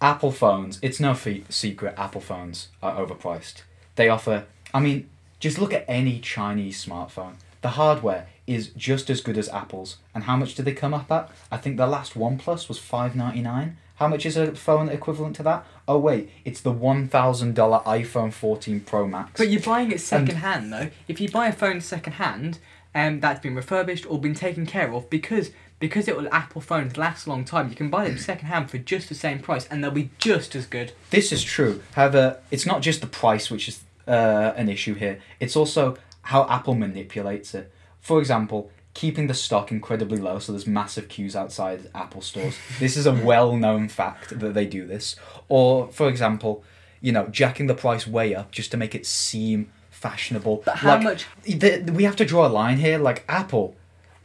Apple 0.00 0.30
phones. 0.30 0.78
It's 0.82 1.00
no 1.00 1.14
fe- 1.14 1.42
secret. 1.48 1.94
Apple 1.98 2.20
phones 2.20 2.68
are 2.80 2.94
overpriced. 3.04 3.62
They 3.96 4.08
offer. 4.08 4.44
I 4.72 4.78
mean, 4.78 5.08
just 5.40 5.58
look 5.58 5.72
at 5.72 5.84
any 5.88 6.20
Chinese 6.20 6.84
smartphone. 6.84 7.34
The 7.60 7.70
hardware 7.70 8.26
is 8.46 8.68
just 8.68 9.08
as 9.08 9.20
good 9.20 9.38
as 9.38 9.48
Apple's. 9.48 9.96
And 10.14 10.24
how 10.24 10.36
much 10.36 10.54
did 10.54 10.64
they 10.66 10.72
come 10.72 10.92
up 10.94 11.10
at? 11.10 11.30
I 11.50 11.56
think 11.56 11.76
the 11.76 11.86
last 11.86 12.14
OnePlus 12.14 12.68
was 12.68 12.78
five 12.78 13.16
ninety 13.16 13.40
nine. 13.40 13.78
How 13.96 14.08
much 14.08 14.26
is 14.26 14.36
a 14.36 14.54
phone 14.54 14.88
equivalent 14.88 15.36
to 15.36 15.42
that? 15.44 15.64
Oh 15.86 15.98
wait, 15.98 16.30
it's 16.44 16.60
the 16.60 16.72
one 16.72 17.08
thousand 17.08 17.54
dollar 17.54 17.80
iPhone 17.86 18.32
fourteen 18.32 18.80
Pro 18.80 19.06
Max. 19.06 19.38
But 19.38 19.48
you're 19.48 19.62
buying 19.62 19.92
it 19.92 20.00
second 20.00 20.36
hand 20.36 20.72
though. 20.72 20.90
If 21.08 21.20
you 21.20 21.28
buy 21.28 21.48
a 21.48 21.52
phone 21.52 21.80
second 21.80 22.14
hand, 22.14 22.58
um, 22.94 23.20
that's 23.20 23.40
been 23.40 23.54
refurbished 23.54 24.04
or 24.10 24.20
been 24.20 24.34
taken 24.34 24.66
care 24.66 24.92
of 24.92 25.08
because 25.08 25.50
because 25.80 26.08
it 26.08 26.16
will 26.16 26.32
Apple 26.32 26.60
phones 26.60 26.96
last 26.96 27.26
a 27.26 27.30
long 27.30 27.44
time. 27.44 27.68
You 27.68 27.76
can 27.76 27.90
buy 27.90 28.08
them 28.08 28.18
second 28.18 28.48
hand 28.48 28.70
for 28.70 28.78
just 28.78 29.08
the 29.08 29.14
same 29.14 29.38
price 29.38 29.66
and 29.66 29.82
they'll 29.82 29.90
be 29.90 30.10
just 30.18 30.54
as 30.54 30.66
good. 30.66 30.92
This 31.10 31.32
is 31.32 31.42
true. 31.42 31.82
However, 31.92 32.40
it's 32.50 32.66
not 32.66 32.82
just 32.82 33.00
the 33.00 33.06
price 33.06 33.50
which 33.50 33.68
is 33.68 33.82
uh, 34.06 34.52
an 34.56 34.68
issue 34.68 34.94
here. 34.94 35.18
It's 35.40 35.56
also 35.56 35.96
how 36.22 36.46
Apple 36.48 36.74
manipulates 36.74 37.54
it. 37.54 37.70
For 38.00 38.18
example, 38.18 38.70
keeping 38.94 39.26
the 39.26 39.34
stock 39.34 39.72
incredibly 39.72 40.18
low 40.18 40.38
so 40.38 40.52
there's 40.52 40.66
massive 40.66 41.08
queues 41.08 41.34
outside 41.34 41.90
Apple 41.94 42.20
stores. 42.20 42.56
this 42.78 42.96
is 42.96 43.06
a 43.06 43.12
well-known 43.12 43.88
fact 43.88 44.38
that 44.38 44.54
they 44.54 44.66
do 44.66 44.86
this. 44.86 45.16
Or, 45.48 45.88
for 45.88 46.08
example, 46.08 46.62
you 47.00 47.10
know, 47.12 47.26
jacking 47.28 47.66
the 47.66 47.74
price 47.74 48.06
way 48.06 48.34
up 48.34 48.50
just 48.52 48.70
to 48.70 48.76
make 48.76 48.94
it 48.94 49.04
seem 49.04 49.70
fashionable. 49.90 50.62
But 50.64 50.76
how 50.76 50.94
Like, 50.94 51.02
much? 51.02 51.26
the, 51.44 51.90
we 51.92 52.04
have 52.04 52.16
to 52.16 52.24
draw 52.24 52.46
a 52.46 52.48
line 52.48 52.78
here. 52.78 52.98
Like 52.98 53.24
Apple, 53.28 53.74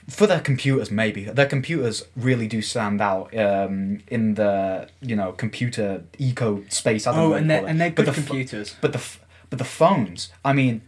for 0.08 0.28
their 0.28 0.40
computers, 0.40 0.90
maybe 0.92 1.26
their 1.26 1.46
computers 1.48 2.04
really 2.16 2.48
do 2.48 2.62
stand 2.62 3.02
out 3.02 3.36
um, 3.38 4.00
in 4.08 4.36
the 4.36 4.88
you 5.02 5.16
know 5.16 5.32
computer 5.34 6.04
eco 6.18 6.64
space. 6.70 7.06
I 7.08 7.12
don't 7.16 7.20
Oh, 7.26 7.30
what 7.30 7.42
and 7.42 7.50
they're 7.50 7.66
and 7.66 7.80
they're 7.82 7.90
But 7.92 8.06
good 8.06 8.08
the 8.08 8.12
ph- 8.14 8.28
computers. 8.28 8.76
but 8.82 8.94
the 8.94 9.02
but 9.50 9.60
the 9.60 9.66
phones. 9.66 10.32
I 10.44 10.54
mean, 10.54 10.82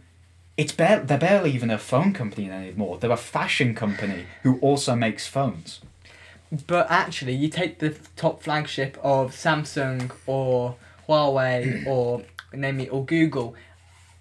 it's 0.56 0.72
bare, 0.72 1.00
they're 1.00 1.18
barely 1.18 1.50
even 1.52 1.70
a 1.70 1.78
phone 1.78 2.12
company 2.12 2.50
anymore. 2.50 2.98
They're 2.98 3.10
a 3.10 3.16
fashion 3.16 3.74
company 3.74 4.26
who 4.42 4.58
also 4.60 4.94
makes 4.94 5.26
phones. 5.26 5.80
But 6.66 6.90
actually, 6.90 7.34
you 7.34 7.48
take 7.48 7.78
the 7.78 7.96
top 8.16 8.42
flagship 8.42 8.98
of 9.02 9.32
Samsung 9.32 10.12
or 10.26 10.76
Huawei 11.08 11.86
or 11.86 12.22
name 12.52 12.80
it 12.80 12.92
or 12.92 13.04
Google, 13.04 13.54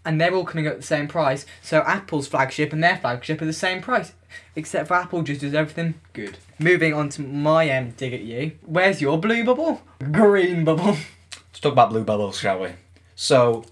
and 0.05 0.19
they're 0.19 0.33
all 0.33 0.45
coming 0.45 0.65
up 0.65 0.74
at 0.74 0.79
the 0.79 0.88
same 0.88 1.07
price. 1.07 1.45
So 1.62 1.81
Apple's 1.81 2.27
flagship 2.27 2.71
and 2.71 2.83
their 2.83 2.98
flagship 2.98 3.41
are 3.41 3.45
the 3.45 3.53
same 3.53 3.81
price, 3.81 4.13
except 4.55 4.88
for 4.88 4.93
Apple 4.93 5.24
just 5.24 5.41
does 5.41 5.53
everything 5.53 5.95
good. 6.13 6.38
Moving 6.57 6.93
on 6.93 7.10
to 7.10 7.21
my 7.21 7.69
um, 7.71 7.91
dig 7.91 8.13
at 8.13 8.21
you. 8.21 8.53
Where's 8.65 9.01
your 9.01 9.17
blue 9.19 9.43
bubble? 9.43 9.81
Green 10.12 10.63
bubble. 10.63 10.95
Let's 11.33 11.60
talk 11.60 11.74
about 11.74 11.89
blue 11.89 12.05
bubbles, 12.05 12.39
shall 12.39 12.62
we? 12.62 12.69
So, 13.15 13.65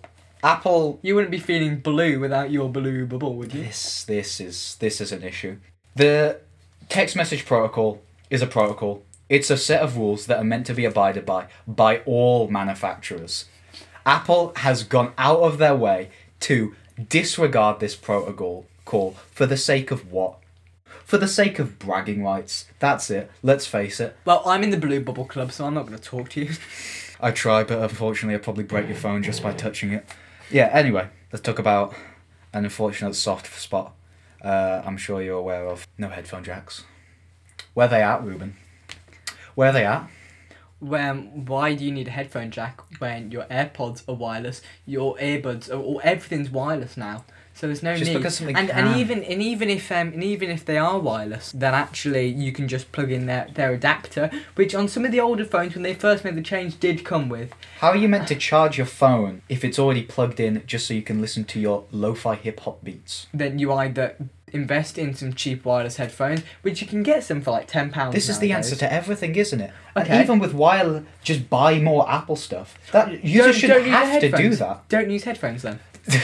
Apple 0.43 0.99
You 1.01 1.15
wouldn't 1.15 1.31
be 1.31 1.39
feeling 1.39 1.79
blue 1.79 2.19
without 2.19 2.51
your 2.51 2.69
blue 2.69 3.05
bubble, 3.05 3.35
would 3.35 3.53
you? 3.53 3.63
This 3.63 4.03
this 4.03 4.39
is 4.39 4.75
this 4.79 5.01
is 5.01 5.11
an 5.11 5.23
issue. 5.23 5.57
The 5.95 6.39
text 6.87 7.15
message 7.15 7.45
protocol 7.45 8.01
is 8.29 8.41
a 8.41 8.47
protocol. 8.47 9.03
It's 9.27 9.49
a 9.49 9.57
set 9.57 9.81
of 9.81 9.97
rules 9.97 10.25
that 10.27 10.39
are 10.39 10.43
meant 10.43 10.65
to 10.67 10.73
be 10.73 10.85
abided 10.85 11.25
by 11.25 11.47
by 11.67 11.99
all 11.99 12.47
manufacturers. 12.47 13.45
Apple 14.05 14.53
has 14.57 14.83
gone 14.83 15.13
out 15.17 15.39
of 15.39 15.57
their 15.57 15.75
way 15.75 16.09
to 16.41 16.73
disregard 17.09 17.79
this 17.79 17.95
protocol 17.95 18.65
call 18.85 19.11
for 19.31 19.45
the 19.45 19.57
sake 19.57 19.91
of 19.91 20.11
what? 20.11 20.39
For 21.05 21.17
the 21.17 21.27
sake 21.27 21.59
of 21.59 21.79
bragging 21.79 22.23
rights. 22.23 22.65
That's 22.79 23.09
it. 23.09 23.29
Let's 23.43 23.65
face 23.65 23.99
it. 23.99 24.15
Well, 24.25 24.41
I'm 24.45 24.63
in 24.63 24.69
the 24.69 24.77
blue 24.77 25.01
bubble 25.01 25.25
club, 25.25 25.51
so 25.51 25.65
I'm 25.65 25.73
not 25.73 25.85
going 25.85 25.97
to 25.97 26.03
talk 26.03 26.29
to 26.29 26.45
you. 26.45 26.51
I 27.19 27.31
try, 27.31 27.63
but 27.63 27.79
unfortunately, 27.79 28.35
I'll 28.35 28.43
probably 28.43 28.63
break 28.63 28.87
your 28.87 28.95
phone 28.95 29.23
just 29.23 29.43
by 29.43 29.53
touching 29.53 29.91
it. 29.91 30.05
Yeah, 30.51 30.69
anyway, 30.73 31.09
let's 31.31 31.43
talk 31.43 31.59
about 31.59 31.93
an 32.53 32.63
unfortunate 32.63 33.13
soft 33.13 33.53
spot 33.59 33.93
uh, 34.43 34.81
I'm 34.85 34.97
sure 34.97 35.21
you're 35.21 35.37
aware 35.37 35.67
of. 35.67 35.87
No 35.97 36.09
headphone 36.09 36.43
jacks. 36.43 36.83
Where 37.73 37.87
they 37.87 38.01
at, 38.01 38.23
Reuben? 38.23 38.55
Where 39.55 39.71
they 39.71 39.85
at? 39.85 40.09
when 40.79 41.45
why 41.45 41.75
do 41.75 41.83
you 41.83 41.91
need 41.91 42.07
a 42.07 42.11
headphone 42.11 42.51
jack 42.51 42.79
when 42.99 43.31
your 43.31 43.43
AirPods 43.45 44.01
are 44.07 44.15
wireless, 44.15 44.61
your 44.85 45.17
earbuds 45.17 45.69
all 45.69 45.99
everything's 46.03 46.49
wireless 46.49 46.95
now. 46.95 47.25
So 47.59 47.67
there's 47.67 47.83
no 47.83 47.93
Just 47.97 48.09
need. 48.11 48.17
because 48.17 48.37
something 48.37 48.55
and 48.55 48.69
can. 48.69 48.87
and 48.87 48.95
even 49.01 49.21
and 49.21 49.41
even 49.43 49.69
if 49.69 49.91
um 49.91 50.13
and 50.13 50.23
even 50.23 50.49
if 50.49 50.63
they 50.63 50.77
are 50.77 50.97
wireless, 50.97 51.51
then 51.51 51.73
actually 51.73 52.27
you 52.27 52.53
can 52.53 52.69
just 52.69 52.93
plug 52.93 53.11
in 53.11 53.25
their, 53.25 53.49
their 53.53 53.73
adapter, 53.73 54.31
which 54.55 54.73
on 54.73 54.87
some 54.87 55.03
of 55.03 55.11
the 55.11 55.19
older 55.19 55.43
phones 55.43 55.73
when 55.73 55.83
they 55.83 55.93
first 55.93 56.23
made 56.23 56.35
the 56.35 56.41
change 56.41 56.79
did 56.79 57.03
come 57.03 57.27
with. 57.27 57.51
How 57.81 57.89
are 57.89 57.97
you 57.97 58.07
meant 58.07 58.29
to 58.29 58.35
charge 58.35 58.77
your 58.77 58.85
phone 58.87 59.41
if 59.49 59.65
it's 59.65 59.77
already 59.77 60.03
plugged 60.03 60.39
in 60.39 60.63
just 60.65 60.87
so 60.87 60.93
you 60.93 61.01
can 61.01 61.19
listen 61.19 61.43
to 61.43 61.59
your 61.59 61.83
lo-fi 61.91 62.35
hip 62.35 62.61
hop 62.61 62.81
beats? 62.81 63.27
Then 63.33 63.59
you 63.59 63.73
either 63.73 64.15
invest 64.53 64.97
in 64.97 65.13
some 65.13 65.33
cheap 65.33 65.65
wireless 65.65 65.97
headphones, 65.97 66.43
which 66.61 66.79
you 66.79 66.87
can 66.87 67.03
get 67.03 67.25
some 67.25 67.41
for 67.41 67.51
like 67.51 67.67
ten 67.67 67.91
pounds. 67.91 68.15
This 68.15 68.29
is 68.29 68.39
the 68.39 68.53
answer 68.53 68.77
to 68.77 68.89
everything, 68.89 69.35
isn't 69.35 69.59
it? 69.59 69.71
Okay. 69.97 70.09
And 70.09 70.23
even 70.23 70.39
with 70.39 70.53
wireless, 70.53 71.03
just 71.23 71.49
buy 71.49 71.77
more 71.77 72.09
Apple 72.09 72.37
stuff. 72.37 72.77
That 72.93 73.21
you 73.21 73.39
Don't- 73.39 73.47
just 73.49 73.59
shouldn't 73.59 73.83
don't 73.83 73.89
have 73.91 74.21
to 74.21 74.31
do 74.31 74.55
that. 74.55 74.87
Don't 74.87 75.09
use 75.09 75.25
headphones 75.25 75.63
then. 75.63 75.81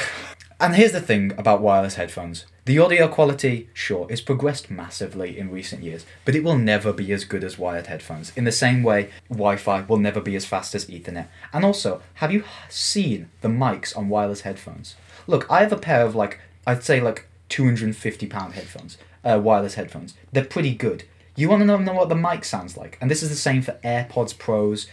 And 0.57 0.75
here's 0.75 0.93
the 0.93 1.01
thing 1.01 1.33
about 1.37 1.61
wireless 1.61 1.95
headphones. 1.95 2.45
The 2.63 2.79
audio 2.79 3.09
quality, 3.09 3.69
sure, 3.73 4.07
is 4.09 4.21
progressed 4.21 4.71
massively 4.71 5.37
in 5.37 5.51
recent 5.51 5.83
years, 5.83 6.05
but 6.23 6.33
it 6.33 6.45
will 6.45 6.57
never 6.57 6.93
be 6.93 7.11
as 7.11 7.25
good 7.25 7.43
as 7.43 7.59
wired 7.59 7.87
headphones. 7.87 8.31
In 8.37 8.45
the 8.45 8.53
same 8.53 8.81
way, 8.81 9.09
Wi 9.27 9.57
Fi 9.57 9.81
will 9.81 9.97
never 9.97 10.21
be 10.21 10.33
as 10.37 10.45
fast 10.45 10.73
as 10.73 10.85
Ethernet. 10.85 11.27
And 11.51 11.65
also, 11.65 12.01
have 12.15 12.31
you 12.31 12.45
seen 12.69 13.29
the 13.41 13.49
mics 13.49 13.95
on 13.97 14.07
wireless 14.07 14.41
headphones? 14.41 14.95
Look, 15.27 15.45
I 15.51 15.59
have 15.59 15.73
a 15.73 15.77
pair 15.77 16.05
of 16.05 16.15
like, 16.15 16.39
I'd 16.65 16.85
say 16.85 17.01
like 17.01 17.27
£250 17.49 18.51
headphones, 18.53 18.97
uh, 19.25 19.39
wireless 19.43 19.75
headphones. 19.75 20.13
They're 20.31 20.45
pretty 20.45 20.73
good. 20.73 21.03
You 21.35 21.49
want 21.49 21.63
to 21.63 21.65
know, 21.65 21.77
know 21.77 21.93
what 21.93 22.07
the 22.07 22.15
mic 22.15 22.45
sounds 22.45 22.77
like? 22.77 22.97
And 23.01 23.11
this 23.11 23.21
is 23.21 23.29
the 23.29 23.35
same 23.35 23.61
for 23.61 23.73
AirPods 23.83 24.37
Pros 24.37 24.87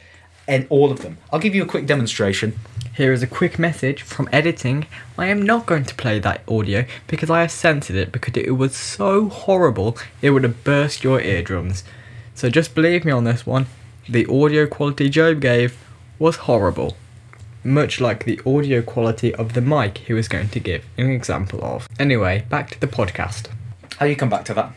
and 0.48 0.66
all 0.70 0.90
of 0.90 1.02
them. 1.02 1.18
I'll 1.32 1.38
give 1.38 1.54
you 1.54 1.62
a 1.62 1.66
quick 1.66 1.86
demonstration. 1.86 2.58
Here 2.94 3.14
is 3.14 3.22
a 3.22 3.26
quick 3.26 3.58
message 3.58 4.02
from 4.02 4.28
editing. 4.32 4.86
I 5.16 5.28
am 5.28 5.40
not 5.40 5.64
going 5.64 5.86
to 5.86 5.94
play 5.94 6.18
that 6.18 6.42
audio 6.46 6.84
because 7.06 7.30
I 7.30 7.40
have 7.40 7.50
censored 7.50 7.96
it 7.96 8.12
because 8.12 8.36
it 8.36 8.50
was 8.50 8.76
so 8.76 9.30
horrible 9.30 9.96
it 10.20 10.28
would 10.28 10.42
have 10.42 10.62
burst 10.62 11.02
your 11.02 11.18
eardrums. 11.18 11.84
So 12.34 12.50
just 12.50 12.74
believe 12.74 13.06
me 13.06 13.10
on 13.10 13.24
this 13.24 13.46
one. 13.46 13.64
The 14.06 14.26
audio 14.26 14.66
quality 14.66 15.08
Jobe 15.08 15.40
gave 15.40 15.82
was 16.18 16.36
horrible. 16.36 16.98
Much 17.64 17.98
like 17.98 18.24
the 18.24 18.38
audio 18.44 18.82
quality 18.82 19.34
of 19.36 19.54
the 19.54 19.62
mic 19.62 19.96
he 19.96 20.12
was 20.12 20.28
going 20.28 20.50
to 20.50 20.60
give 20.60 20.84
an 20.98 21.08
example 21.08 21.64
of. 21.64 21.88
Anyway, 21.98 22.44
back 22.50 22.72
to 22.72 22.80
the 22.80 22.86
podcast. 22.86 23.48
How 23.96 24.04
you 24.04 24.16
come 24.16 24.28
back 24.28 24.44
to 24.44 24.54
that? 24.54 24.72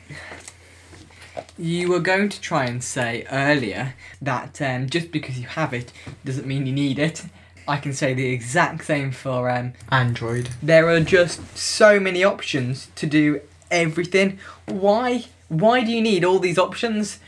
You 1.57 1.89
were 1.89 1.99
going 1.99 2.29
to 2.29 2.39
try 2.39 2.63
and 2.63 2.81
say 2.81 3.25
earlier 3.29 3.95
that 4.21 4.61
um, 4.61 4.87
just 4.89 5.11
because 5.11 5.37
you 5.37 5.47
have 5.47 5.73
it 5.73 5.91
doesn't 6.23 6.47
mean 6.47 6.65
you 6.65 6.71
need 6.71 6.97
it. 6.97 7.25
I 7.67 7.77
can 7.77 7.93
say 7.93 8.13
the 8.13 8.27
exact 8.27 8.85
same 8.85 9.11
for 9.11 9.49
um, 9.49 9.73
Android. 9.89 10.49
there 10.61 10.87
are 10.89 10.99
just 10.99 11.57
so 11.57 11.99
many 11.99 12.23
options 12.23 12.89
to 12.95 13.07
do 13.07 13.41
everything. 13.71 14.39
Why? 14.67 15.25
Why 15.49 15.83
do 15.83 15.91
you 15.91 16.01
need 16.01 16.23
all 16.23 16.39
these 16.39 16.57
options? 16.57 17.19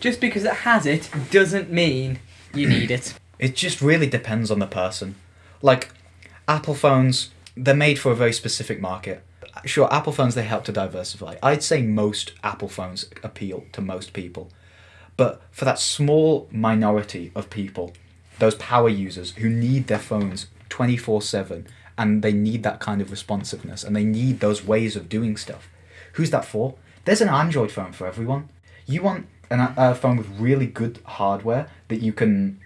Just 0.00 0.20
because 0.20 0.44
it 0.44 0.54
has 0.68 0.86
it 0.86 1.10
doesn't 1.30 1.70
mean 1.70 2.18
you 2.54 2.68
need 2.68 2.90
it. 2.90 3.14
It 3.38 3.56
just 3.56 3.82
really 3.82 4.06
depends 4.06 4.52
on 4.52 4.60
the 4.60 4.68
person. 4.68 5.16
Like, 5.62 5.88
Apple 6.46 6.76
phones, 6.76 7.30
they're 7.56 7.74
made 7.74 7.98
for 7.98 8.12
a 8.12 8.14
very 8.14 8.32
specific 8.32 8.80
market. 8.80 9.24
Sure, 9.64 9.92
Apple 9.92 10.12
phones, 10.12 10.36
they 10.36 10.44
help 10.44 10.62
to 10.66 10.72
diversify. 10.72 11.34
I'd 11.42 11.64
say 11.64 11.82
most 11.82 12.34
Apple 12.44 12.68
phones 12.68 13.06
appeal 13.24 13.64
to 13.72 13.80
most 13.80 14.12
people. 14.12 14.48
But 15.16 15.42
for 15.50 15.64
that 15.64 15.80
small 15.80 16.46
minority 16.52 17.32
of 17.34 17.50
people, 17.50 17.94
those 18.38 18.54
power 18.56 18.88
users 18.88 19.32
who 19.32 19.48
need 19.48 19.86
their 19.86 19.98
phones 19.98 20.46
24 20.68 21.22
7 21.22 21.66
and 21.98 22.22
they 22.22 22.32
need 22.32 22.62
that 22.62 22.80
kind 22.80 23.00
of 23.00 23.10
responsiveness 23.10 23.84
and 23.84 23.94
they 23.94 24.04
need 24.04 24.40
those 24.40 24.64
ways 24.64 24.96
of 24.96 25.08
doing 25.08 25.36
stuff, 25.36 25.68
who's 26.14 26.30
that 26.30 26.44
for? 26.44 26.74
There's 27.04 27.20
an 27.20 27.28
Android 27.28 27.70
phone 27.70 27.92
for 27.92 28.06
everyone. 28.06 28.48
You 28.86 29.02
want 29.02 29.26
an, 29.50 29.74
a 29.76 29.94
phone 29.94 30.16
with 30.16 30.28
really 30.38 30.66
good 30.66 31.00
hardware 31.04 31.68
that 31.88 32.00
you 32.00 32.12
can 32.12 32.60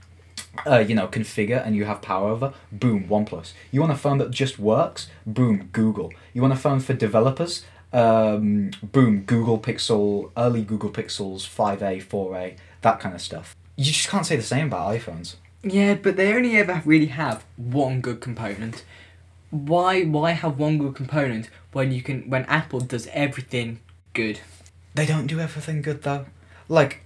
uh, 0.67 0.79
you 0.79 0.95
know, 0.95 1.09
configure 1.09 1.65
and 1.65 1.77
you 1.77 1.85
have 1.85 2.01
power 2.01 2.31
over, 2.31 2.55
boom, 2.73 3.09
OnePlus. 3.09 3.53
You 3.71 3.81
want 3.81 3.93
a 3.93 3.97
phone 3.97 4.19
that 4.19 4.31
just 4.31 4.59
works, 4.59 5.09
boom, 5.27 5.69
Google. 5.73 6.13
You 6.33 6.43
want 6.43 6.55
a 6.55 6.57
phone 6.57 6.81
for 6.81 6.95
developers, 6.95 7.65
um, 7.93 8.71
boom, 8.83 9.23
Google 9.23 9.59
Pixel, 9.59 10.31
early 10.37 10.63
Google 10.63 10.91
Pixels, 10.91 11.47
5A, 11.47 12.05
4A, 12.05 12.57
that 12.83 13.01
kind 13.01 13.15
of 13.15 13.21
stuff. 13.21 13.57
You 13.77 13.85
just 13.85 14.09
can't 14.09 14.25
say 14.25 14.37
the 14.37 14.43
same 14.43 14.69
about 14.69 14.95
iPhones. 14.95 15.37
Yeah, 15.69 15.95
but 15.95 16.17
they 16.17 16.33
only 16.33 16.57
ever 16.57 16.83
really 16.85 17.07
have 17.07 17.45
one 17.57 18.01
good 18.01 18.21
component. 18.21 18.85
Why? 19.51 20.05
Why 20.05 20.31
have 20.33 20.59
one 20.59 20.79
good 20.79 20.95
component 20.95 21.51
when 21.73 21.93
you 21.93 22.03
can? 22.03 22.29
When 22.31 22.45
Apple 22.45 22.81
does 22.81 23.09
everything 23.09 23.81
good. 24.13 24.41
They 24.95 25.07
don't 25.07 25.27
do 25.27 25.41
everything 25.41 25.83
good 25.83 26.03
though. 26.03 26.27
Like, 26.69 27.01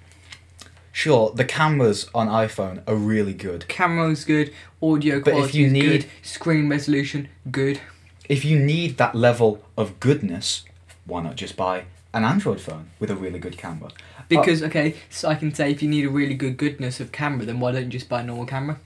sure, 0.93 1.33
the 1.35 1.45
cameras 1.45 2.09
on 2.15 2.29
iPhone 2.29 2.83
are 2.87 2.95
really 2.95 3.35
good. 3.35 3.67
Camera's 3.69 4.25
good, 4.25 4.53
audio 4.83 5.21
But 5.21 5.35
if 5.35 5.55
you 5.55 5.67
is 5.67 5.73
need- 5.73 5.83
good, 5.89 6.07
screen 6.23 6.69
resolution 6.69 7.29
good. 7.51 7.81
If 8.29 8.45
you 8.45 8.59
need 8.59 8.97
that 8.99 9.15
level 9.15 9.63
of 9.77 9.99
goodness, 10.01 10.65
why 11.05 11.23
not 11.23 11.37
just 11.37 11.57
buy 11.57 11.85
an 12.15 12.25
Android 12.25 12.61
phone 12.61 12.91
with 13.01 13.11
a 13.11 13.17
really 13.17 13.39
good 13.41 13.59
camera? 13.59 13.91
Because 14.31 14.63
okay, 14.63 14.95
so 15.11 15.29
I 15.29 15.35
can 15.35 15.53
say 15.55 15.71
if 15.71 15.83
you 15.83 15.89
need 15.89 16.07
a 16.07 16.11
really 16.11 16.35
good 16.35 16.57
goodness 16.57 17.01
of 17.01 17.13
camera, 17.13 17.45
then 17.45 17.61
why 17.61 17.73
don't 17.73 17.85
you 17.85 17.89
just 17.91 18.09
buy 18.09 18.21
a 18.21 18.25
normal 18.25 18.47
camera? 18.47 18.79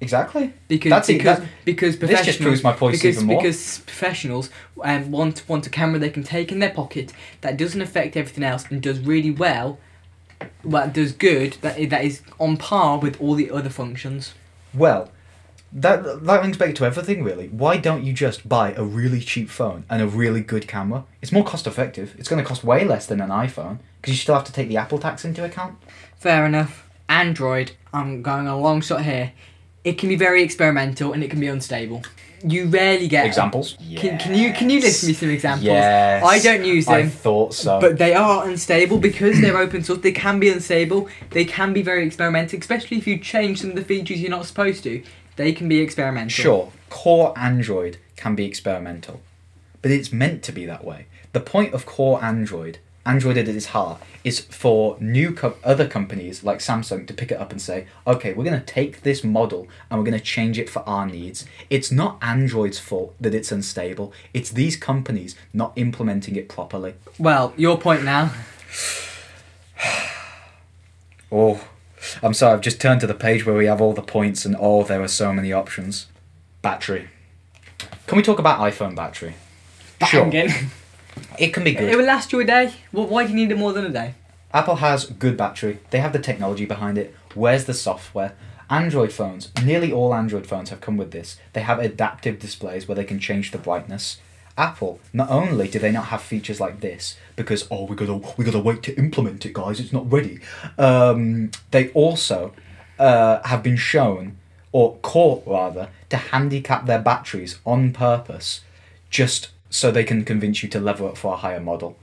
Exactly. 0.00 0.52
Because 0.66 0.90
That's 0.90 1.08
it, 1.08 1.18
because 1.18 1.38
that- 1.38 1.48
because 1.64 1.98
This 1.98 2.08
professionals 2.10 2.26
just 2.26 2.40
proves 2.40 2.62
my 2.64 2.72
point 2.72 2.92
because 2.94 3.16
even 3.16 3.26
more. 3.28 3.40
because 3.40 3.78
professionals 3.86 4.50
um, 4.82 5.12
want 5.12 5.48
want 5.48 5.66
a 5.66 5.70
camera 5.70 5.98
they 6.00 6.10
can 6.10 6.24
take 6.24 6.50
in 6.50 6.58
their 6.58 6.70
pocket 6.70 7.12
that 7.40 7.56
doesn't 7.56 7.80
affect 7.80 8.16
everything 8.16 8.42
else 8.42 8.64
and 8.68 8.82
does 8.82 8.98
really 8.98 9.30
well, 9.30 9.78
well 10.64 10.88
does 10.88 11.12
good 11.12 11.52
that 11.60 11.88
that 11.90 12.04
is 12.04 12.22
on 12.40 12.56
par 12.56 12.98
with 12.98 13.20
all 13.20 13.34
the 13.34 13.50
other 13.50 13.70
functions. 13.70 14.34
Well, 14.74 15.10
that 15.72 16.24
that 16.24 16.42
links 16.42 16.58
back 16.58 16.74
to 16.76 16.84
everything 16.84 17.24
really. 17.24 17.48
Why 17.48 17.76
don't 17.76 18.04
you 18.04 18.12
just 18.12 18.48
buy 18.48 18.72
a 18.74 18.84
really 18.84 19.20
cheap 19.20 19.48
phone 19.48 19.84
and 19.88 20.02
a 20.02 20.06
really 20.06 20.40
good 20.40 20.68
camera? 20.68 21.04
It's 21.20 21.32
more 21.32 21.44
cost 21.44 21.66
effective. 21.66 22.14
It's 22.18 22.28
going 22.28 22.42
to 22.42 22.48
cost 22.48 22.62
way 22.62 22.84
less 22.84 23.06
than 23.06 23.20
an 23.20 23.30
iPhone 23.30 23.78
because 24.00 24.14
you 24.14 24.18
still 24.18 24.34
have 24.34 24.44
to 24.44 24.52
take 24.52 24.68
the 24.68 24.76
Apple 24.76 24.98
tax 24.98 25.24
into 25.24 25.44
account. 25.44 25.78
Fair 26.18 26.44
enough. 26.44 26.88
Android, 27.08 27.72
I'm 27.92 28.22
going 28.22 28.46
a 28.46 28.58
long 28.58 28.80
shot 28.80 29.02
here. 29.02 29.32
It 29.84 29.98
can 29.98 30.08
be 30.08 30.16
very 30.16 30.42
experimental 30.42 31.12
and 31.12 31.24
it 31.24 31.30
can 31.30 31.40
be 31.40 31.48
unstable. 31.48 32.02
You 32.44 32.66
rarely 32.66 33.08
get 33.08 33.24
Examples? 33.26 33.76
Can, 33.96 34.18
can 34.18 34.34
you 34.34 34.52
can 34.52 34.68
you 34.68 34.80
list 34.80 35.06
me 35.06 35.12
some 35.12 35.30
examples? 35.30 35.64
Yes. 35.64 36.24
I 36.24 36.40
don't 36.40 36.64
use 36.64 36.86
them. 36.86 36.94
I 36.94 37.08
thought 37.08 37.54
so. 37.54 37.80
But 37.80 37.98
they 37.98 38.14
are 38.14 38.48
unstable 38.48 38.98
because 38.98 39.40
they're 39.40 39.56
open 39.56 39.84
source. 39.84 40.00
They 40.00 40.12
can 40.12 40.40
be 40.40 40.48
unstable. 40.48 41.08
They 41.30 41.44
can 41.44 41.72
be 41.72 41.82
very 41.82 42.04
experimental, 42.04 42.58
especially 42.58 42.96
if 42.98 43.06
you 43.06 43.18
change 43.18 43.60
some 43.60 43.70
of 43.70 43.76
the 43.76 43.84
features 43.84 44.20
you're 44.20 44.30
not 44.30 44.46
supposed 44.46 44.82
to. 44.84 45.02
They 45.36 45.52
can 45.52 45.68
be 45.68 45.80
experimental. 45.80 46.30
Sure, 46.30 46.72
core 46.90 47.32
Android 47.36 47.98
can 48.16 48.34
be 48.34 48.44
experimental, 48.44 49.20
but 49.80 49.90
it's 49.90 50.12
meant 50.12 50.42
to 50.44 50.52
be 50.52 50.66
that 50.66 50.84
way. 50.84 51.06
The 51.32 51.40
point 51.40 51.72
of 51.72 51.86
core 51.86 52.22
Android, 52.22 52.78
Android 53.06 53.38
at 53.38 53.48
its 53.48 53.66
heart, 53.66 54.02
is 54.22 54.40
for 54.40 54.96
new 55.00 55.32
co- 55.32 55.56
other 55.64 55.88
companies 55.88 56.44
like 56.44 56.58
Samsung 56.58 57.06
to 57.06 57.14
pick 57.14 57.32
it 57.32 57.40
up 57.40 57.50
and 57.50 57.60
say, 57.60 57.86
okay, 58.06 58.32
we're 58.32 58.44
going 58.44 58.60
to 58.60 58.66
take 58.66 59.02
this 59.02 59.24
model 59.24 59.66
and 59.90 59.98
we're 59.98 60.04
going 60.04 60.18
to 60.18 60.24
change 60.24 60.58
it 60.58 60.68
for 60.68 60.80
our 60.88 61.06
needs. 61.06 61.46
It's 61.70 61.90
not 61.90 62.18
Android's 62.22 62.78
fault 62.78 63.14
that 63.20 63.34
it's 63.34 63.50
unstable. 63.50 64.12
It's 64.34 64.50
these 64.50 64.76
companies 64.76 65.34
not 65.52 65.72
implementing 65.76 66.36
it 66.36 66.48
properly. 66.48 66.94
Well, 67.18 67.54
your 67.56 67.78
point 67.78 68.04
now. 68.04 68.32
Oh, 71.34 71.64
I'm 72.22 72.34
sorry, 72.34 72.54
I've 72.54 72.60
just 72.60 72.80
turned 72.80 73.00
to 73.00 73.06
the 73.06 73.14
page 73.14 73.46
where 73.46 73.54
we 73.54 73.66
have 73.66 73.80
all 73.80 73.92
the 73.92 74.02
points 74.02 74.44
and 74.44 74.56
oh, 74.58 74.82
there 74.82 75.02
are 75.02 75.08
so 75.08 75.32
many 75.32 75.52
options. 75.52 76.06
Battery. 76.60 77.08
Can 78.06 78.16
we 78.16 78.22
talk 78.22 78.38
about 78.38 78.60
iPhone 78.60 78.94
battery? 78.94 79.34
Sure. 80.06 80.30
It 81.38 81.52
can 81.52 81.64
be 81.64 81.74
good. 81.74 81.88
It 81.88 81.96
will 81.96 82.04
last 82.04 82.32
you 82.32 82.40
a 82.40 82.44
day. 82.44 82.72
Well, 82.92 83.06
why 83.06 83.24
do 83.24 83.30
you 83.30 83.36
need 83.36 83.50
it 83.50 83.58
more 83.58 83.72
than 83.72 83.84
a 83.84 83.90
day? 83.90 84.14
Apple 84.54 84.76
has 84.76 85.06
good 85.06 85.36
battery. 85.36 85.78
They 85.90 86.00
have 86.00 86.12
the 86.12 86.18
technology 86.18 86.64
behind 86.64 86.98
it. 86.98 87.14
Where's 87.34 87.64
the 87.64 87.74
software? 87.74 88.34
Android 88.68 89.12
phones, 89.12 89.50
nearly 89.62 89.92
all 89.92 90.14
Android 90.14 90.46
phones 90.46 90.70
have 90.70 90.80
come 90.80 90.96
with 90.96 91.10
this. 91.10 91.38
They 91.52 91.60
have 91.60 91.78
adaptive 91.78 92.38
displays 92.38 92.88
where 92.88 92.94
they 92.94 93.04
can 93.04 93.18
change 93.18 93.50
the 93.50 93.58
brightness. 93.58 94.18
Apple, 94.56 95.00
not 95.12 95.30
only 95.30 95.68
do 95.68 95.78
they 95.78 95.90
not 95.90 96.06
have 96.06 96.22
features 96.22 96.60
like 96.60 96.80
this 96.80 97.16
because 97.36 97.66
oh 97.70 97.86
we 97.86 97.96
gotta 97.96 98.16
we 98.36 98.44
gotta 98.44 98.58
wait 98.58 98.82
to 98.84 98.96
implement 98.96 99.46
it, 99.46 99.52
guys. 99.52 99.80
It's 99.80 99.92
not 99.92 100.10
ready. 100.10 100.40
Um, 100.78 101.50
they 101.70 101.90
also 101.90 102.52
uh, 102.98 103.40
have 103.44 103.62
been 103.62 103.76
shown 103.76 104.36
or 104.72 104.96
caught 105.02 105.42
rather 105.46 105.88
to 106.10 106.16
handicap 106.16 106.86
their 106.86 106.98
batteries 107.00 107.58
on 107.64 107.92
purpose, 107.92 108.60
just 109.10 109.48
so 109.70 109.90
they 109.90 110.04
can 110.04 110.24
convince 110.24 110.62
you 110.62 110.68
to 110.70 110.80
level 110.80 111.08
up 111.08 111.16
for 111.16 111.34
a 111.34 111.36
higher 111.36 111.60
model. 111.60 111.96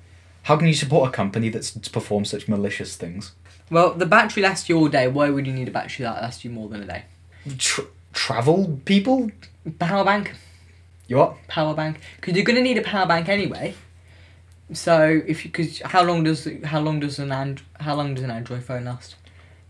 How 0.44 0.58
can 0.58 0.68
you 0.68 0.74
support 0.74 1.10
a 1.10 1.12
company 1.12 1.50
that's 1.50 1.72
performs 1.72 2.30
such 2.32 2.48
malicious 2.48 2.96
things? 2.96 3.34
Well, 3.70 3.94
the 3.94 4.08
battery 4.08 4.42
lasts 4.42 4.68
you 4.68 4.78
all 4.78 4.88
day. 4.88 5.08
Why 5.08 5.30
would 5.30 5.46
you 5.46 5.54
need 5.54 5.68
a 5.68 5.72
battery 5.72 6.04
that 6.04 6.22
lasts 6.22 6.44
you 6.44 6.50
more 6.50 6.70
than 6.70 6.82
a 6.82 6.86
day? 6.86 7.04
Tr- 7.58 7.82
travel 8.14 8.80
people? 8.86 9.30
Power 9.78 10.04
bank. 10.04 10.34
You 11.10 11.18
what? 11.18 11.36
Power 11.48 11.74
bank. 11.74 12.00
Because 12.16 12.36
you're 12.36 12.46
gonna 12.46 12.62
need 12.62 12.78
a 12.78 12.84
power 12.84 13.08
bank 13.08 13.28
anyway. 13.28 13.74
So 14.72 15.22
if 15.26 15.44
you, 15.44 15.52
because 15.52 15.82
how 15.82 16.04
long 16.04 16.24
does 16.24 16.48
how 16.64 16.80
long 16.80 17.00
does 17.00 17.18
an 17.18 17.32
and 17.32 17.62
how 17.80 17.96
long 17.96 18.14
does 18.14 18.24
an 18.24 18.32
Android 18.32 18.64
phone 18.64 18.86
last? 18.86 19.16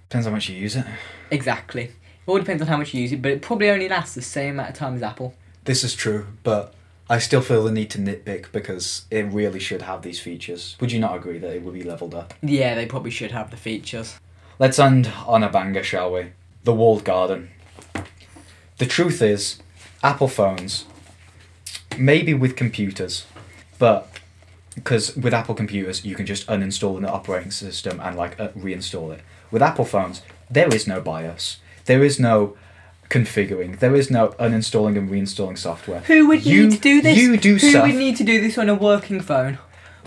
Depends 0.10 0.28
how 0.28 0.34
much 0.34 0.49
you 0.49 0.58
use 0.58 0.75
it. 0.75 0.86
Exactly. 1.32 1.84
It 1.84 1.93
all 2.28 2.38
depends 2.38 2.62
on 2.62 2.67
how 2.67 2.75
much 2.75 2.93
you 2.93 3.02
use 3.02 3.13
it, 3.13 3.21
but 3.21 3.32
it 3.32 3.41
probably 3.41 3.69
only 3.69 3.88
lasts 3.88 4.15
the 4.15 4.21
same 4.21 4.56
amount 4.56 4.71
of 4.71 4.75
time 4.75 4.95
as 4.95 5.02
Apple. 5.02 5.34
This 5.63 5.84
is 5.84 5.95
true, 5.95 6.28
but 6.43 6.73
I 7.10 7.19
still 7.19 7.41
feel 7.41 7.63
the 7.63 7.71
need 7.71 7.89
to 7.91 7.99
nitpick 7.99 8.52
because 8.52 9.06
it 9.10 9.23
really 9.32 9.60
should 9.60 9.84
have 9.84 10.02
these 10.02 10.19
features. 10.19 10.75
Would 10.82 10.91
you 10.91 10.99
not 10.99 11.15
agree 11.15 11.38
that 11.38 11.56
it 11.56 11.63
would 11.63 11.73
be 11.73 11.84
leveled 11.84 12.13
up? 12.13 12.34
Yeah, 12.41 12.75
they 12.75 12.86
probably 12.86 13.12
should 13.12 13.32
have 13.32 13.49
the 13.49 13.58
features. 13.58 14.19
Let's 14.60 14.78
end 14.78 15.10
on 15.25 15.41
a 15.41 15.49
banger, 15.49 15.84
shall 15.84 16.12
we? 16.12 16.32
The 16.65 16.73
walled 16.73 17.06
garden. 17.06 17.52
The 18.78 18.86
truth 18.86 19.21
is, 19.21 19.60
Apple 20.04 20.28
phones, 20.28 20.86
maybe 21.97 22.34
with 22.34 22.56
computers, 22.56 23.25
but 23.78 24.08
because 24.75 25.15
with 25.17 25.34
Apple 25.34 25.56
computers 25.56 26.06
you 26.06 26.15
can 26.15 26.25
just 26.25 26.47
uninstall 26.47 26.97
an 26.97 27.06
operating 27.06 27.52
system 27.52 27.99
and 27.99 28.15
like 28.15 28.39
uh, 28.39 28.49
reinstall 28.49 29.13
it. 29.13 29.21
With 29.52 29.62
Apple 29.62 29.86
phones, 29.86 30.21
there 30.49 30.73
is 30.73 30.88
no 30.88 31.02
BIOS. 31.02 31.58
There 31.86 32.04
is 32.04 32.19
no 32.19 32.56
configuring. 33.10 33.80
There 33.80 33.95
is 33.95 34.12
no 34.12 34.30
uninstalling 34.39 34.95
and 34.97 35.10
reinstalling 35.10 35.58
software. 35.58 36.02
Who 36.02 36.28
would 36.28 36.45
You- 36.45 36.67
need 36.67 36.75
to 36.75 36.80
do 36.80 37.02
this? 37.02 37.17
You 37.17 37.38
do 37.38 37.54
Who 37.54 37.69
stuff. 37.71 37.88
would 37.88 37.95
need 37.95 38.15
to 38.17 38.23
do 38.23 38.39
this 38.39 38.58
on 38.58 38.69
a 38.69 38.75
working 38.75 39.19
phone? 39.21 39.58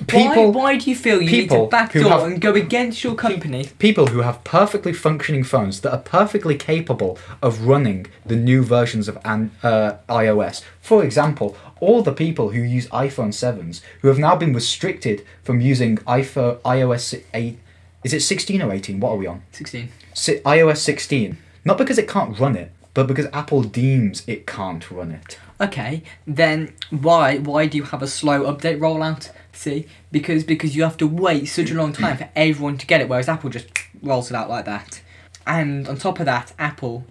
People- 0.06 0.52
why, 0.52 0.62
why 0.72 0.76
do 0.78 0.88
you 0.90 0.96
feel 0.96 1.16
you 1.22 1.30
need 1.30 1.42
people 1.42 1.66
to 1.66 1.70
backdoor 1.70 2.02
who 2.02 2.08
have- 2.08 2.22
and 2.24 2.40
go 2.40 2.54
against 2.54 3.02
your 3.04 3.14
company? 3.14 3.68
people 3.78 4.06
who 4.08 4.20
have 4.22 4.42
perfectly 4.44 4.92
functioning 4.92 5.44
phones 5.44 5.80
that 5.80 5.92
are 5.92 5.98
perfectly 5.98 6.54
capable 6.56 7.18
of 7.42 7.66
running 7.66 8.06
the 8.26 8.36
new 8.36 8.62
versions 8.62 9.08
of 9.08 9.18
an, 9.24 9.50
uh, 9.62 9.92
iOS. 10.08 10.62
For 10.80 11.04
example, 11.04 11.56
all 11.80 12.02
the 12.02 12.12
people 12.12 12.50
who 12.50 12.62
use 12.62 12.86
iPhone 12.88 13.32
7s 13.34 13.80
who 14.00 14.08
have 14.08 14.18
now 14.18 14.34
been 14.36 14.52
restricted 14.54 15.22
from 15.42 15.60
using 15.60 15.96
iPhone 15.98 16.58
iOS 16.64 17.14
8 17.34 17.58
is 18.04 18.12
it 18.12 18.20
16 18.20 18.60
or 18.62 18.72
18? 18.72 18.98
What 18.98 19.10
are 19.10 19.16
we 19.16 19.26
on? 19.28 19.42
16. 19.52 19.88
Si- 20.14 20.40
iOS 20.44 20.78
16. 20.78 21.38
Not 21.64 21.78
because 21.78 21.98
it 21.98 22.08
can't 22.08 22.36
run 22.38 22.56
it, 22.56 22.72
but 22.94 23.06
because 23.06 23.26
Apple 23.32 23.62
deems 23.62 24.22
it 24.26 24.46
can't 24.46 24.90
run 24.90 25.12
it. 25.12 25.38
Okay, 25.60 26.02
then 26.26 26.72
why 26.90 27.38
why 27.38 27.66
do 27.66 27.76
you 27.78 27.84
have 27.84 28.02
a 28.02 28.08
slow 28.08 28.40
update 28.52 28.78
rollout? 28.80 29.28
See, 29.52 29.86
because 30.10 30.44
because 30.44 30.74
you 30.74 30.82
have 30.82 30.96
to 30.98 31.06
wait 31.06 31.46
such 31.46 31.70
a 31.70 31.74
long 31.74 31.92
time 31.92 32.16
for 32.16 32.28
everyone 32.34 32.78
to 32.78 32.86
get 32.86 33.00
it, 33.00 33.08
whereas 33.08 33.28
Apple 33.28 33.50
just 33.50 33.68
rolls 34.02 34.30
it 34.30 34.34
out 34.34 34.48
like 34.48 34.64
that. 34.64 35.02
And 35.46 35.88
on 35.88 35.96
top 35.96 36.20
of 36.20 36.26
that, 36.26 36.52
Apple 36.58 37.04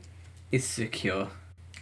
is 0.51 0.63
secure. 0.65 1.29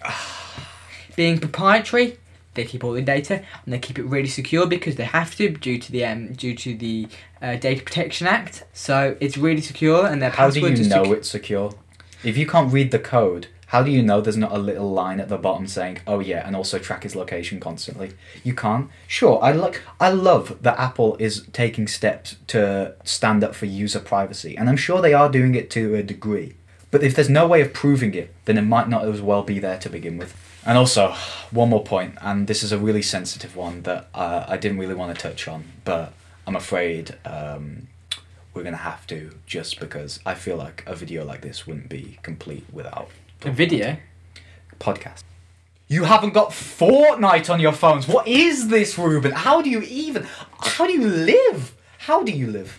Being 1.15 1.39
proprietary, 1.39 2.17
they 2.53 2.65
keep 2.65 2.83
all 2.83 2.93
the 2.93 3.01
data 3.01 3.43
and 3.65 3.73
they 3.73 3.79
keep 3.79 3.99
it 3.99 4.03
really 4.03 4.27
secure 4.27 4.67
because 4.67 4.95
they 4.95 5.05
have 5.05 5.35
to 5.35 5.49
due 5.49 5.77
to 5.77 5.91
the 5.91 6.05
um 6.05 6.33
due 6.33 6.55
to 6.55 6.75
the 6.75 7.07
uh, 7.41 7.55
Data 7.55 7.81
Protection 7.83 8.27
Act. 8.27 8.63
So 8.73 9.15
it's 9.19 9.37
really 9.37 9.61
secure 9.61 10.05
and 10.05 10.21
their 10.21 10.29
How 10.29 10.49
do 10.49 10.59
you 10.59 10.67
are 10.67 10.69
know 10.71 11.03
secu- 11.03 11.17
it's 11.17 11.29
secure? 11.29 11.73
If 12.23 12.37
you 12.37 12.45
can't 12.45 12.71
read 12.71 12.91
the 12.91 12.99
code, 12.99 13.47
how 13.69 13.83
do 13.83 13.91
you 13.91 14.01
know 14.01 14.19
there's 14.19 14.35
not 14.35 14.51
a 14.51 14.57
little 14.57 14.91
line 14.91 15.19
at 15.19 15.29
the 15.29 15.37
bottom 15.37 15.67
saying, 15.67 15.99
"Oh 16.07 16.19
yeah," 16.19 16.45
and 16.45 16.55
also 16.55 16.79
track 16.79 17.03
his 17.03 17.15
location 17.15 17.59
constantly? 17.59 18.13
You 18.43 18.55
can't. 18.55 18.89
Sure, 19.07 19.39
I 19.43 19.51
like. 19.51 19.83
I 19.99 20.09
love 20.09 20.57
that 20.63 20.79
Apple 20.79 21.15
is 21.19 21.45
taking 21.53 21.87
steps 21.87 22.37
to 22.47 22.95
stand 23.03 23.43
up 23.43 23.53
for 23.53 23.67
user 23.67 23.99
privacy, 23.99 24.57
and 24.57 24.69
I'm 24.69 24.75
sure 24.75 25.01
they 25.01 25.13
are 25.13 25.29
doing 25.29 25.53
it 25.53 25.69
to 25.71 25.93
a 25.93 26.01
degree. 26.01 26.55
But 26.89 27.03
if 27.03 27.13
there's 27.13 27.29
no 27.29 27.45
way 27.47 27.61
of 27.61 27.71
proving 27.71 28.15
it, 28.15 28.33
then 28.45 28.57
it 28.57 28.63
might 28.63 28.89
not 28.89 29.05
as 29.05 29.21
well 29.21 29.43
be 29.43 29.59
there 29.59 29.77
to 29.77 29.89
begin 29.89 30.17
with. 30.17 30.35
And 30.65 30.75
also, 30.75 31.13
one 31.51 31.69
more 31.69 31.83
point, 31.83 32.15
and 32.21 32.47
this 32.47 32.63
is 32.63 32.71
a 32.71 32.79
really 32.79 33.03
sensitive 33.03 33.55
one 33.55 33.83
that 33.83 34.07
uh, 34.15 34.45
I 34.47 34.57
didn't 34.57 34.79
really 34.79 34.95
want 34.95 35.15
to 35.15 35.21
touch 35.21 35.47
on, 35.47 35.65
but 35.85 36.13
I'm 36.47 36.55
afraid 36.55 37.15
um, 37.23 37.87
we're 38.55 38.63
gonna 38.63 38.77
have 38.77 39.05
to 39.07 39.29
just 39.45 39.79
because 39.79 40.19
I 40.25 40.33
feel 40.33 40.57
like 40.57 40.83
a 40.87 40.95
video 40.95 41.23
like 41.23 41.41
this 41.41 41.67
wouldn't 41.67 41.87
be 41.87 42.17
complete 42.23 42.65
without 42.73 43.11
video. 43.41 43.97
podcast. 44.79 45.23
You 45.87 46.03
haven't 46.03 46.33
got 46.33 46.49
Fortnite 46.51 47.49
on 47.49 47.59
your 47.59 47.71
phones. 47.71 48.07
What 48.07 48.27
is 48.27 48.67
this, 48.67 48.97
Reuben? 48.97 49.31
How 49.31 49.61
do 49.61 49.69
you 49.69 49.81
even? 49.81 50.27
How 50.59 50.85
do 50.85 50.93
you 50.93 51.07
live? 51.07 51.75
How 51.99 52.23
do 52.23 52.31
you 52.31 52.47
live? 52.47 52.77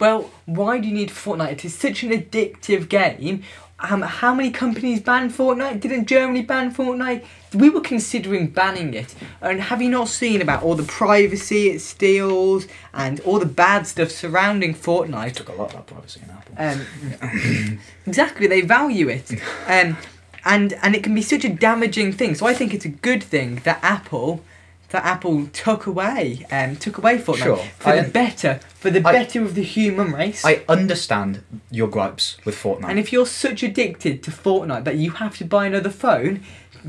Well, 0.00 0.30
why 0.44 0.78
do 0.78 0.88
you 0.88 0.94
need 0.94 1.10
Fortnite? 1.10 1.52
It 1.52 1.64
is 1.64 1.74
such 1.74 2.02
an 2.02 2.10
addictive 2.10 2.88
game. 2.88 3.44
Um, 3.80 4.02
how 4.02 4.32
many 4.34 4.50
companies 4.50 5.00
banned 5.00 5.32
Fortnite? 5.32 5.80
Didn't 5.80 6.06
Germany 6.06 6.42
ban 6.42 6.72
Fortnite? 6.72 7.24
We 7.52 7.70
were 7.70 7.80
considering 7.80 8.46
banning 8.46 8.94
it. 8.94 9.14
And 9.40 9.60
have 9.60 9.82
you 9.82 9.90
not 9.90 10.08
seen 10.08 10.40
about 10.40 10.62
all 10.62 10.76
the 10.76 10.84
privacy 10.84 11.70
it 11.70 11.80
steals 11.80 12.66
and 12.92 13.20
all 13.20 13.38
the 13.38 13.46
bad 13.46 13.86
stuff 13.86 14.10
surrounding 14.10 14.74
Fortnite? 14.74 15.34
Took 15.34 15.48
a 15.48 15.52
lot 15.52 15.74
of 15.74 15.86
that 15.86 15.86
privacy 15.86 16.20
in 16.22 16.30
Apple. 16.30 16.54
Um, 16.56 17.80
exactly, 18.06 18.46
they 18.46 18.60
value 18.60 19.08
it, 19.08 19.30
um, 19.66 19.96
and 20.44 20.74
and 20.74 20.94
it 20.94 21.02
can 21.02 21.14
be 21.14 21.22
such 21.22 21.44
a 21.44 21.48
damaging 21.48 22.12
thing. 22.12 22.36
So 22.36 22.46
I 22.46 22.54
think 22.54 22.74
it's 22.74 22.84
a 22.84 22.90
good 22.90 23.22
thing 23.22 23.56
that 23.64 23.80
Apple 23.82 24.44
that 24.94 25.04
Apple 25.04 25.46
took 25.52 25.86
away, 25.86 26.46
um, 26.50 26.76
took 26.76 26.96
away 26.98 27.18
Fortnite 27.18 27.42
Sure, 27.42 27.56
for 27.78 27.90
I- 27.90 28.00
the 28.00 28.08
better, 28.10 28.60
for 28.74 28.90
the 28.90 29.00
I- 29.06 29.12
better 29.12 29.42
of 29.42 29.54
the 29.54 29.62
human 29.62 30.12
race. 30.12 30.44
I 30.44 30.62
understand 30.68 31.42
your 31.70 31.88
gripes 31.88 32.36
with 32.44 32.54
Fortnite. 32.56 32.88
and 32.88 32.98
if 32.98 33.12
you're 33.12 33.26
such 33.26 33.62
addicted 33.62 34.22
to 34.22 34.30
Fortnite 34.30 34.84
that 34.84 34.96
you 34.96 35.10
have 35.12 35.36
to 35.38 35.44
buy 35.44 35.66
another 35.66 35.90
phone, 35.90 36.40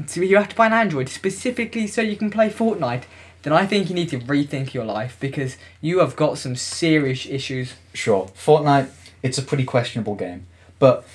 so 0.06 0.22
you 0.22 0.38
have 0.38 0.50
to 0.50 0.56
buy 0.56 0.68
an 0.68 0.74
Android 0.74 1.10
specifically 1.10 1.88
so 1.88 2.02
you 2.02 2.16
can 2.16 2.30
play 2.30 2.50
Fortnite, 2.50 3.04
then 3.44 3.54
I 3.54 3.66
think 3.66 3.90
you 3.90 3.96
need 3.96 4.10
to 4.10 4.20
rethink 4.20 4.74
your 4.74 4.86
life 4.86 5.18
because 5.20 5.58
you 5.82 6.00
have 6.00 6.16
got 6.16 6.38
some 6.38 6.56
serious 6.56 7.26
issues. 7.26 7.74
sure, 7.94 8.30
Fortnite, 8.38 8.90
it's 9.24 9.38
a 9.38 9.42
pretty 9.42 9.64
questionable 9.64 10.16
game, 10.16 10.46
but 10.80 11.06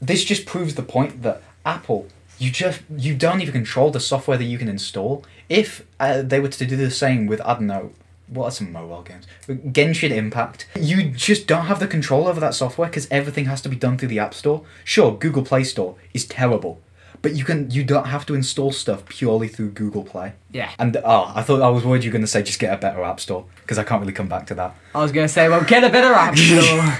this 0.00 0.24
just 0.24 0.46
proves 0.46 0.74
the 0.76 0.82
point 0.82 1.22
that 1.22 1.42
Apple, 1.66 2.06
you 2.38 2.50
just 2.50 2.80
you 2.96 3.14
don't 3.14 3.40
even 3.40 3.52
control 3.52 3.90
the 3.90 4.00
software 4.00 4.36
that 4.36 4.44
you 4.44 4.58
can 4.58 4.68
install. 4.68 5.24
If 5.48 5.86
uh, 5.98 6.22
they 6.22 6.40
were 6.40 6.48
to 6.48 6.66
do 6.66 6.76
the 6.76 6.90
same 6.90 7.26
with 7.26 7.40
I 7.42 7.54
don't 7.54 7.66
know. 7.66 7.92
What 8.28 8.44
are 8.44 8.50
some 8.50 8.70
mobile 8.72 9.00
games? 9.00 9.26
Genshin 9.48 10.10
Impact. 10.10 10.66
You 10.78 11.08
just 11.08 11.46
don't 11.46 11.64
have 11.64 11.80
the 11.80 11.86
control 11.86 12.28
over 12.28 12.38
that 12.40 12.54
software 12.54 12.86
because 12.88 13.08
everything 13.10 13.46
has 13.46 13.62
to 13.62 13.70
be 13.70 13.76
done 13.76 13.96
through 13.96 14.08
the 14.08 14.18
App 14.18 14.34
Store. 14.34 14.66
Sure, 14.84 15.16
Google 15.16 15.42
Play 15.42 15.64
Store 15.64 15.96
is 16.12 16.26
terrible, 16.26 16.78
but 17.22 17.34
you 17.34 17.42
can 17.42 17.70
you 17.70 17.84
don't 17.84 18.08
have 18.08 18.26
to 18.26 18.34
install 18.34 18.70
stuff 18.70 19.06
purely 19.06 19.48
through 19.48 19.70
Google 19.70 20.04
Play. 20.04 20.34
Yeah. 20.52 20.70
And 20.78 20.98
oh, 20.98 21.32
I 21.34 21.42
thought 21.42 21.62
I 21.62 21.70
was 21.70 21.86
worried 21.86 22.04
you 22.04 22.10
were 22.10 22.12
going 22.12 22.20
to 22.20 22.28
say 22.28 22.42
just 22.42 22.58
get 22.58 22.74
a 22.74 22.76
better 22.76 23.02
App 23.02 23.18
Store 23.18 23.46
because 23.62 23.78
I 23.78 23.84
can't 23.84 24.00
really 24.02 24.12
come 24.12 24.28
back 24.28 24.46
to 24.48 24.54
that. 24.56 24.74
I 24.94 25.02
was 25.02 25.10
going 25.10 25.26
to 25.26 25.32
say, 25.32 25.48
well, 25.48 25.64
get 25.64 25.82
a 25.82 25.88
better 25.88 26.12
app 26.12 26.36
store. 26.36 26.98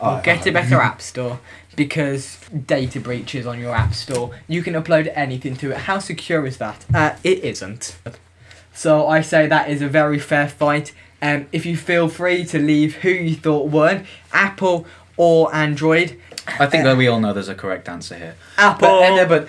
Oh, 0.00 0.16
or 0.16 0.20
get 0.20 0.46
a 0.46 0.52
better 0.52 0.76
app 0.80 1.00
store 1.00 1.38
because 1.76 2.38
data 2.66 2.98
breaches 2.98 3.46
on 3.46 3.60
your 3.60 3.74
app 3.74 3.94
store. 3.94 4.32
You 4.48 4.62
can 4.62 4.74
upload 4.74 5.12
anything 5.14 5.56
to 5.56 5.72
it. 5.72 5.76
How 5.78 5.98
secure 5.98 6.46
is 6.46 6.56
that? 6.56 6.84
Uh, 6.92 7.16
it 7.22 7.44
isn't. 7.44 7.96
So 8.72 9.06
I 9.06 9.20
say 9.20 9.46
that 9.46 9.70
is 9.70 9.82
a 9.82 9.88
very 9.88 10.18
fair 10.18 10.48
fight. 10.48 10.92
Um, 11.22 11.46
if 11.52 11.64
you 11.64 11.76
feel 11.76 12.08
free 12.08 12.44
to 12.46 12.58
leave 12.58 12.96
who 12.96 13.10
you 13.10 13.34
thought 13.34 13.68
won, 13.68 14.06
Apple 14.32 14.86
or 15.16 15.54
Android. 15.54 16.20
I 16.46 16.66
think 16.66 16.84
that 16.84 16.96
we 16.96 17.08
all 17.08 17.20
know 17.20 17.32
there's 17.32 17.48
a 17.48 17.54
correct 17.54 17.88
answer 17.88 18.16
here. 18.16 18.36
Apple. 18.58 18.88
But, 18.88 19.18
uh, 19.18 19.28
but, 19.28 19.48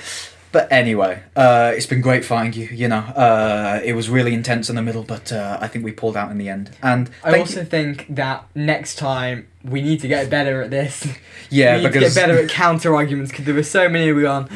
but 0.52 0.72
anyway, 0.72 1.22
uh, 1.36 1.72
it's 1.76 1.86
been 1.86 2.02
great 2.02 2.24
fighting 2.26 2.54
you. 2.62 2.68
You 2.70 2.88
know, 2.88 3.00
uh, 3.00 3.82
it 3.84 3.94
was 3.94 4.10
really 4.10 4.34
intense 4.34 4.70
in 4.70 4.76
the 4.76 4.82
middle, 4.82 5.04
but 5.04 5.32
uh, 5.32 5.58
I 5.62 5.68
think 5.68 5.84
we 5.86 5.92
pulled 5.92 6.16
out 6.18 6.32
in 6.32 6.38
the 6.38 6.50
end. 6.50 6.72
And 6.82 7.10
I 7.24 7.40
also 7.40 7.60
you- 7.62 7.66
think 7.66 8.06
that 8.16 8.46
next 8.56 8.96
time 8.96 9.48
we 9.64 9.82
need 9.82 10.00
to 10.02 10.08
get 10.08 10.30
better 10.30 10.62
at 10.62 10.70
this. 10.72 11.06
yeah, 11.50 11.76
we 11.78 11.84
need 11.84 11.88
because 11.94 12.14
to 12.14 12.20
get 12.20 12.28
better 12.28 12.44
at 12.44 12.50
counter 12.64 12.96
arguments 12.96 13.32
because 13.32 13.46
there 13.46 13.56
were 13.56 13.64
so 13.64 13.90
many 13.90 14.12
we 14.12 14.26
on. 14.26 14.50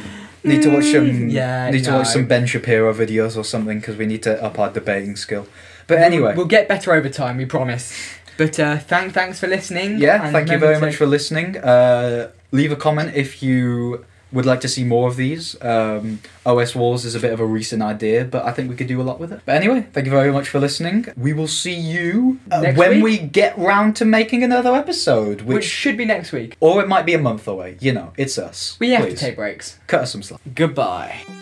need 0.43 0.61
to 0.63 0.69
watch 0.69 0.85
some 0.85 1.05
Mm, 1.07 1.31
yeah, 1.31 1.69
need 1.69 1.83
to 1.83 1.91
watch 1.91 2.07
some 2.07 2.25
Ben 2.25 2.45
Shapiro 2.47 2.93
videos 2.93 3.37
or 3.37 3.43
something 3.43 3.79
because 3.79 3.95
we 3.97 4.05
need 4.05 4.23
to 4.23 4.41
up 4.43 4.57
our 4.59 4.71
debating 4.71 5.15
skill. 5.15 5.45
But 5.87 5.99
anyway, 5.99 6.35
we'll 6.35 6.45
get 6.45 6.67
better 6.67 6.93
over 6.93 7.09
time. 7.09 7.37
We 7.37 7.45
promise. 7.45 7.93
But 8.37 8.57
uh, 8.59 8.77
thank, 8.77 9.13
thanks 9.13 9.39
for 9.39 9.47
listening. 9.47 9.99
yeah, 9.99 10.31
thank 10.31 10.49
you 10.49 10.57
very 10.57 10.75
to- 10.75 10.81
much 10.81 10.95
for 10.95 11.05
listening. 11.05 11.57
Uh, 11.57 12.31
leave 12.51 12.71
a 12.71 12.75
comment 12.75 13.13
if 13.13 13.43
you 13.43 14.03
would 14.31 14.45
like 14.45 14.61
to 14.61 14.67
see 14.67 14.83
more 14.83 15.07
of 15.07 15.15
these. 15.15 15.61
Um, 15.61 16.19
OS 16.45 16.73
Wars 16.75 17.05
is 17.05 17.15
a 17.15 17.19
bit 17.19 17.33
of 17.33 17.39
a 17.39 17.45
recent 17.45 17.81
idea, 17.81 18.25
but 18.25 18.45
I 18.45 18.51
think 18.51 18.69
we 18.69 18.75
could 18.75 18.87
do 18.87 19.01
a 19.01 19.03
lot 19.03 19.19
with 19.19 19.31
it. 19.33 19.41
But 19.45 19.55
anyway, 19.55 19.87
thank 19.93 20.05
you 20.05 20.11
very 20.11 20.31
much 20.31 20.47
for 20.49 20.59
listening. 20.59 21.05
We 21.17 21.33
will 21.33 21.47
see 21.47 21.73
you 21.75 22.39
uh, 22.49 22.73
when 22.73 23.01
week? 23.01 23.03
we 23.03 23.17
get 23.19 23.57
round 23.57 23.95
to 23.97 24.05
making 24.05 24.43
another 24.43 24.73
episode, 24.75 25.41
which 25.41 25.55
which, 25.55 25.65
should 25.65 25.97
be 25.97 26.05
next 26.05 26.31
week. 26.31 26.55
or 26.59 26.81
it 26.81 26.87
might 26.87 27.05
be 27.05 27.13
a 27.13 27.19
month 27.19 27.47
away. 27.47 27.77
You 27.79 27.93
know, 27.93 28.13
it's 28.17 28.37
us. 28.37 28.77
We 28.79 28.91
have 28.91 29.03
Please, 29.03 29.19
to 29.19 29.25
take 29.25 29.35
breaks. 29.35 29.79
cut 29.87 30.01
us 30.01 30.11
some 30.11 30.23
slack. 30.23 30.41
Goodbye. 30.55 31.40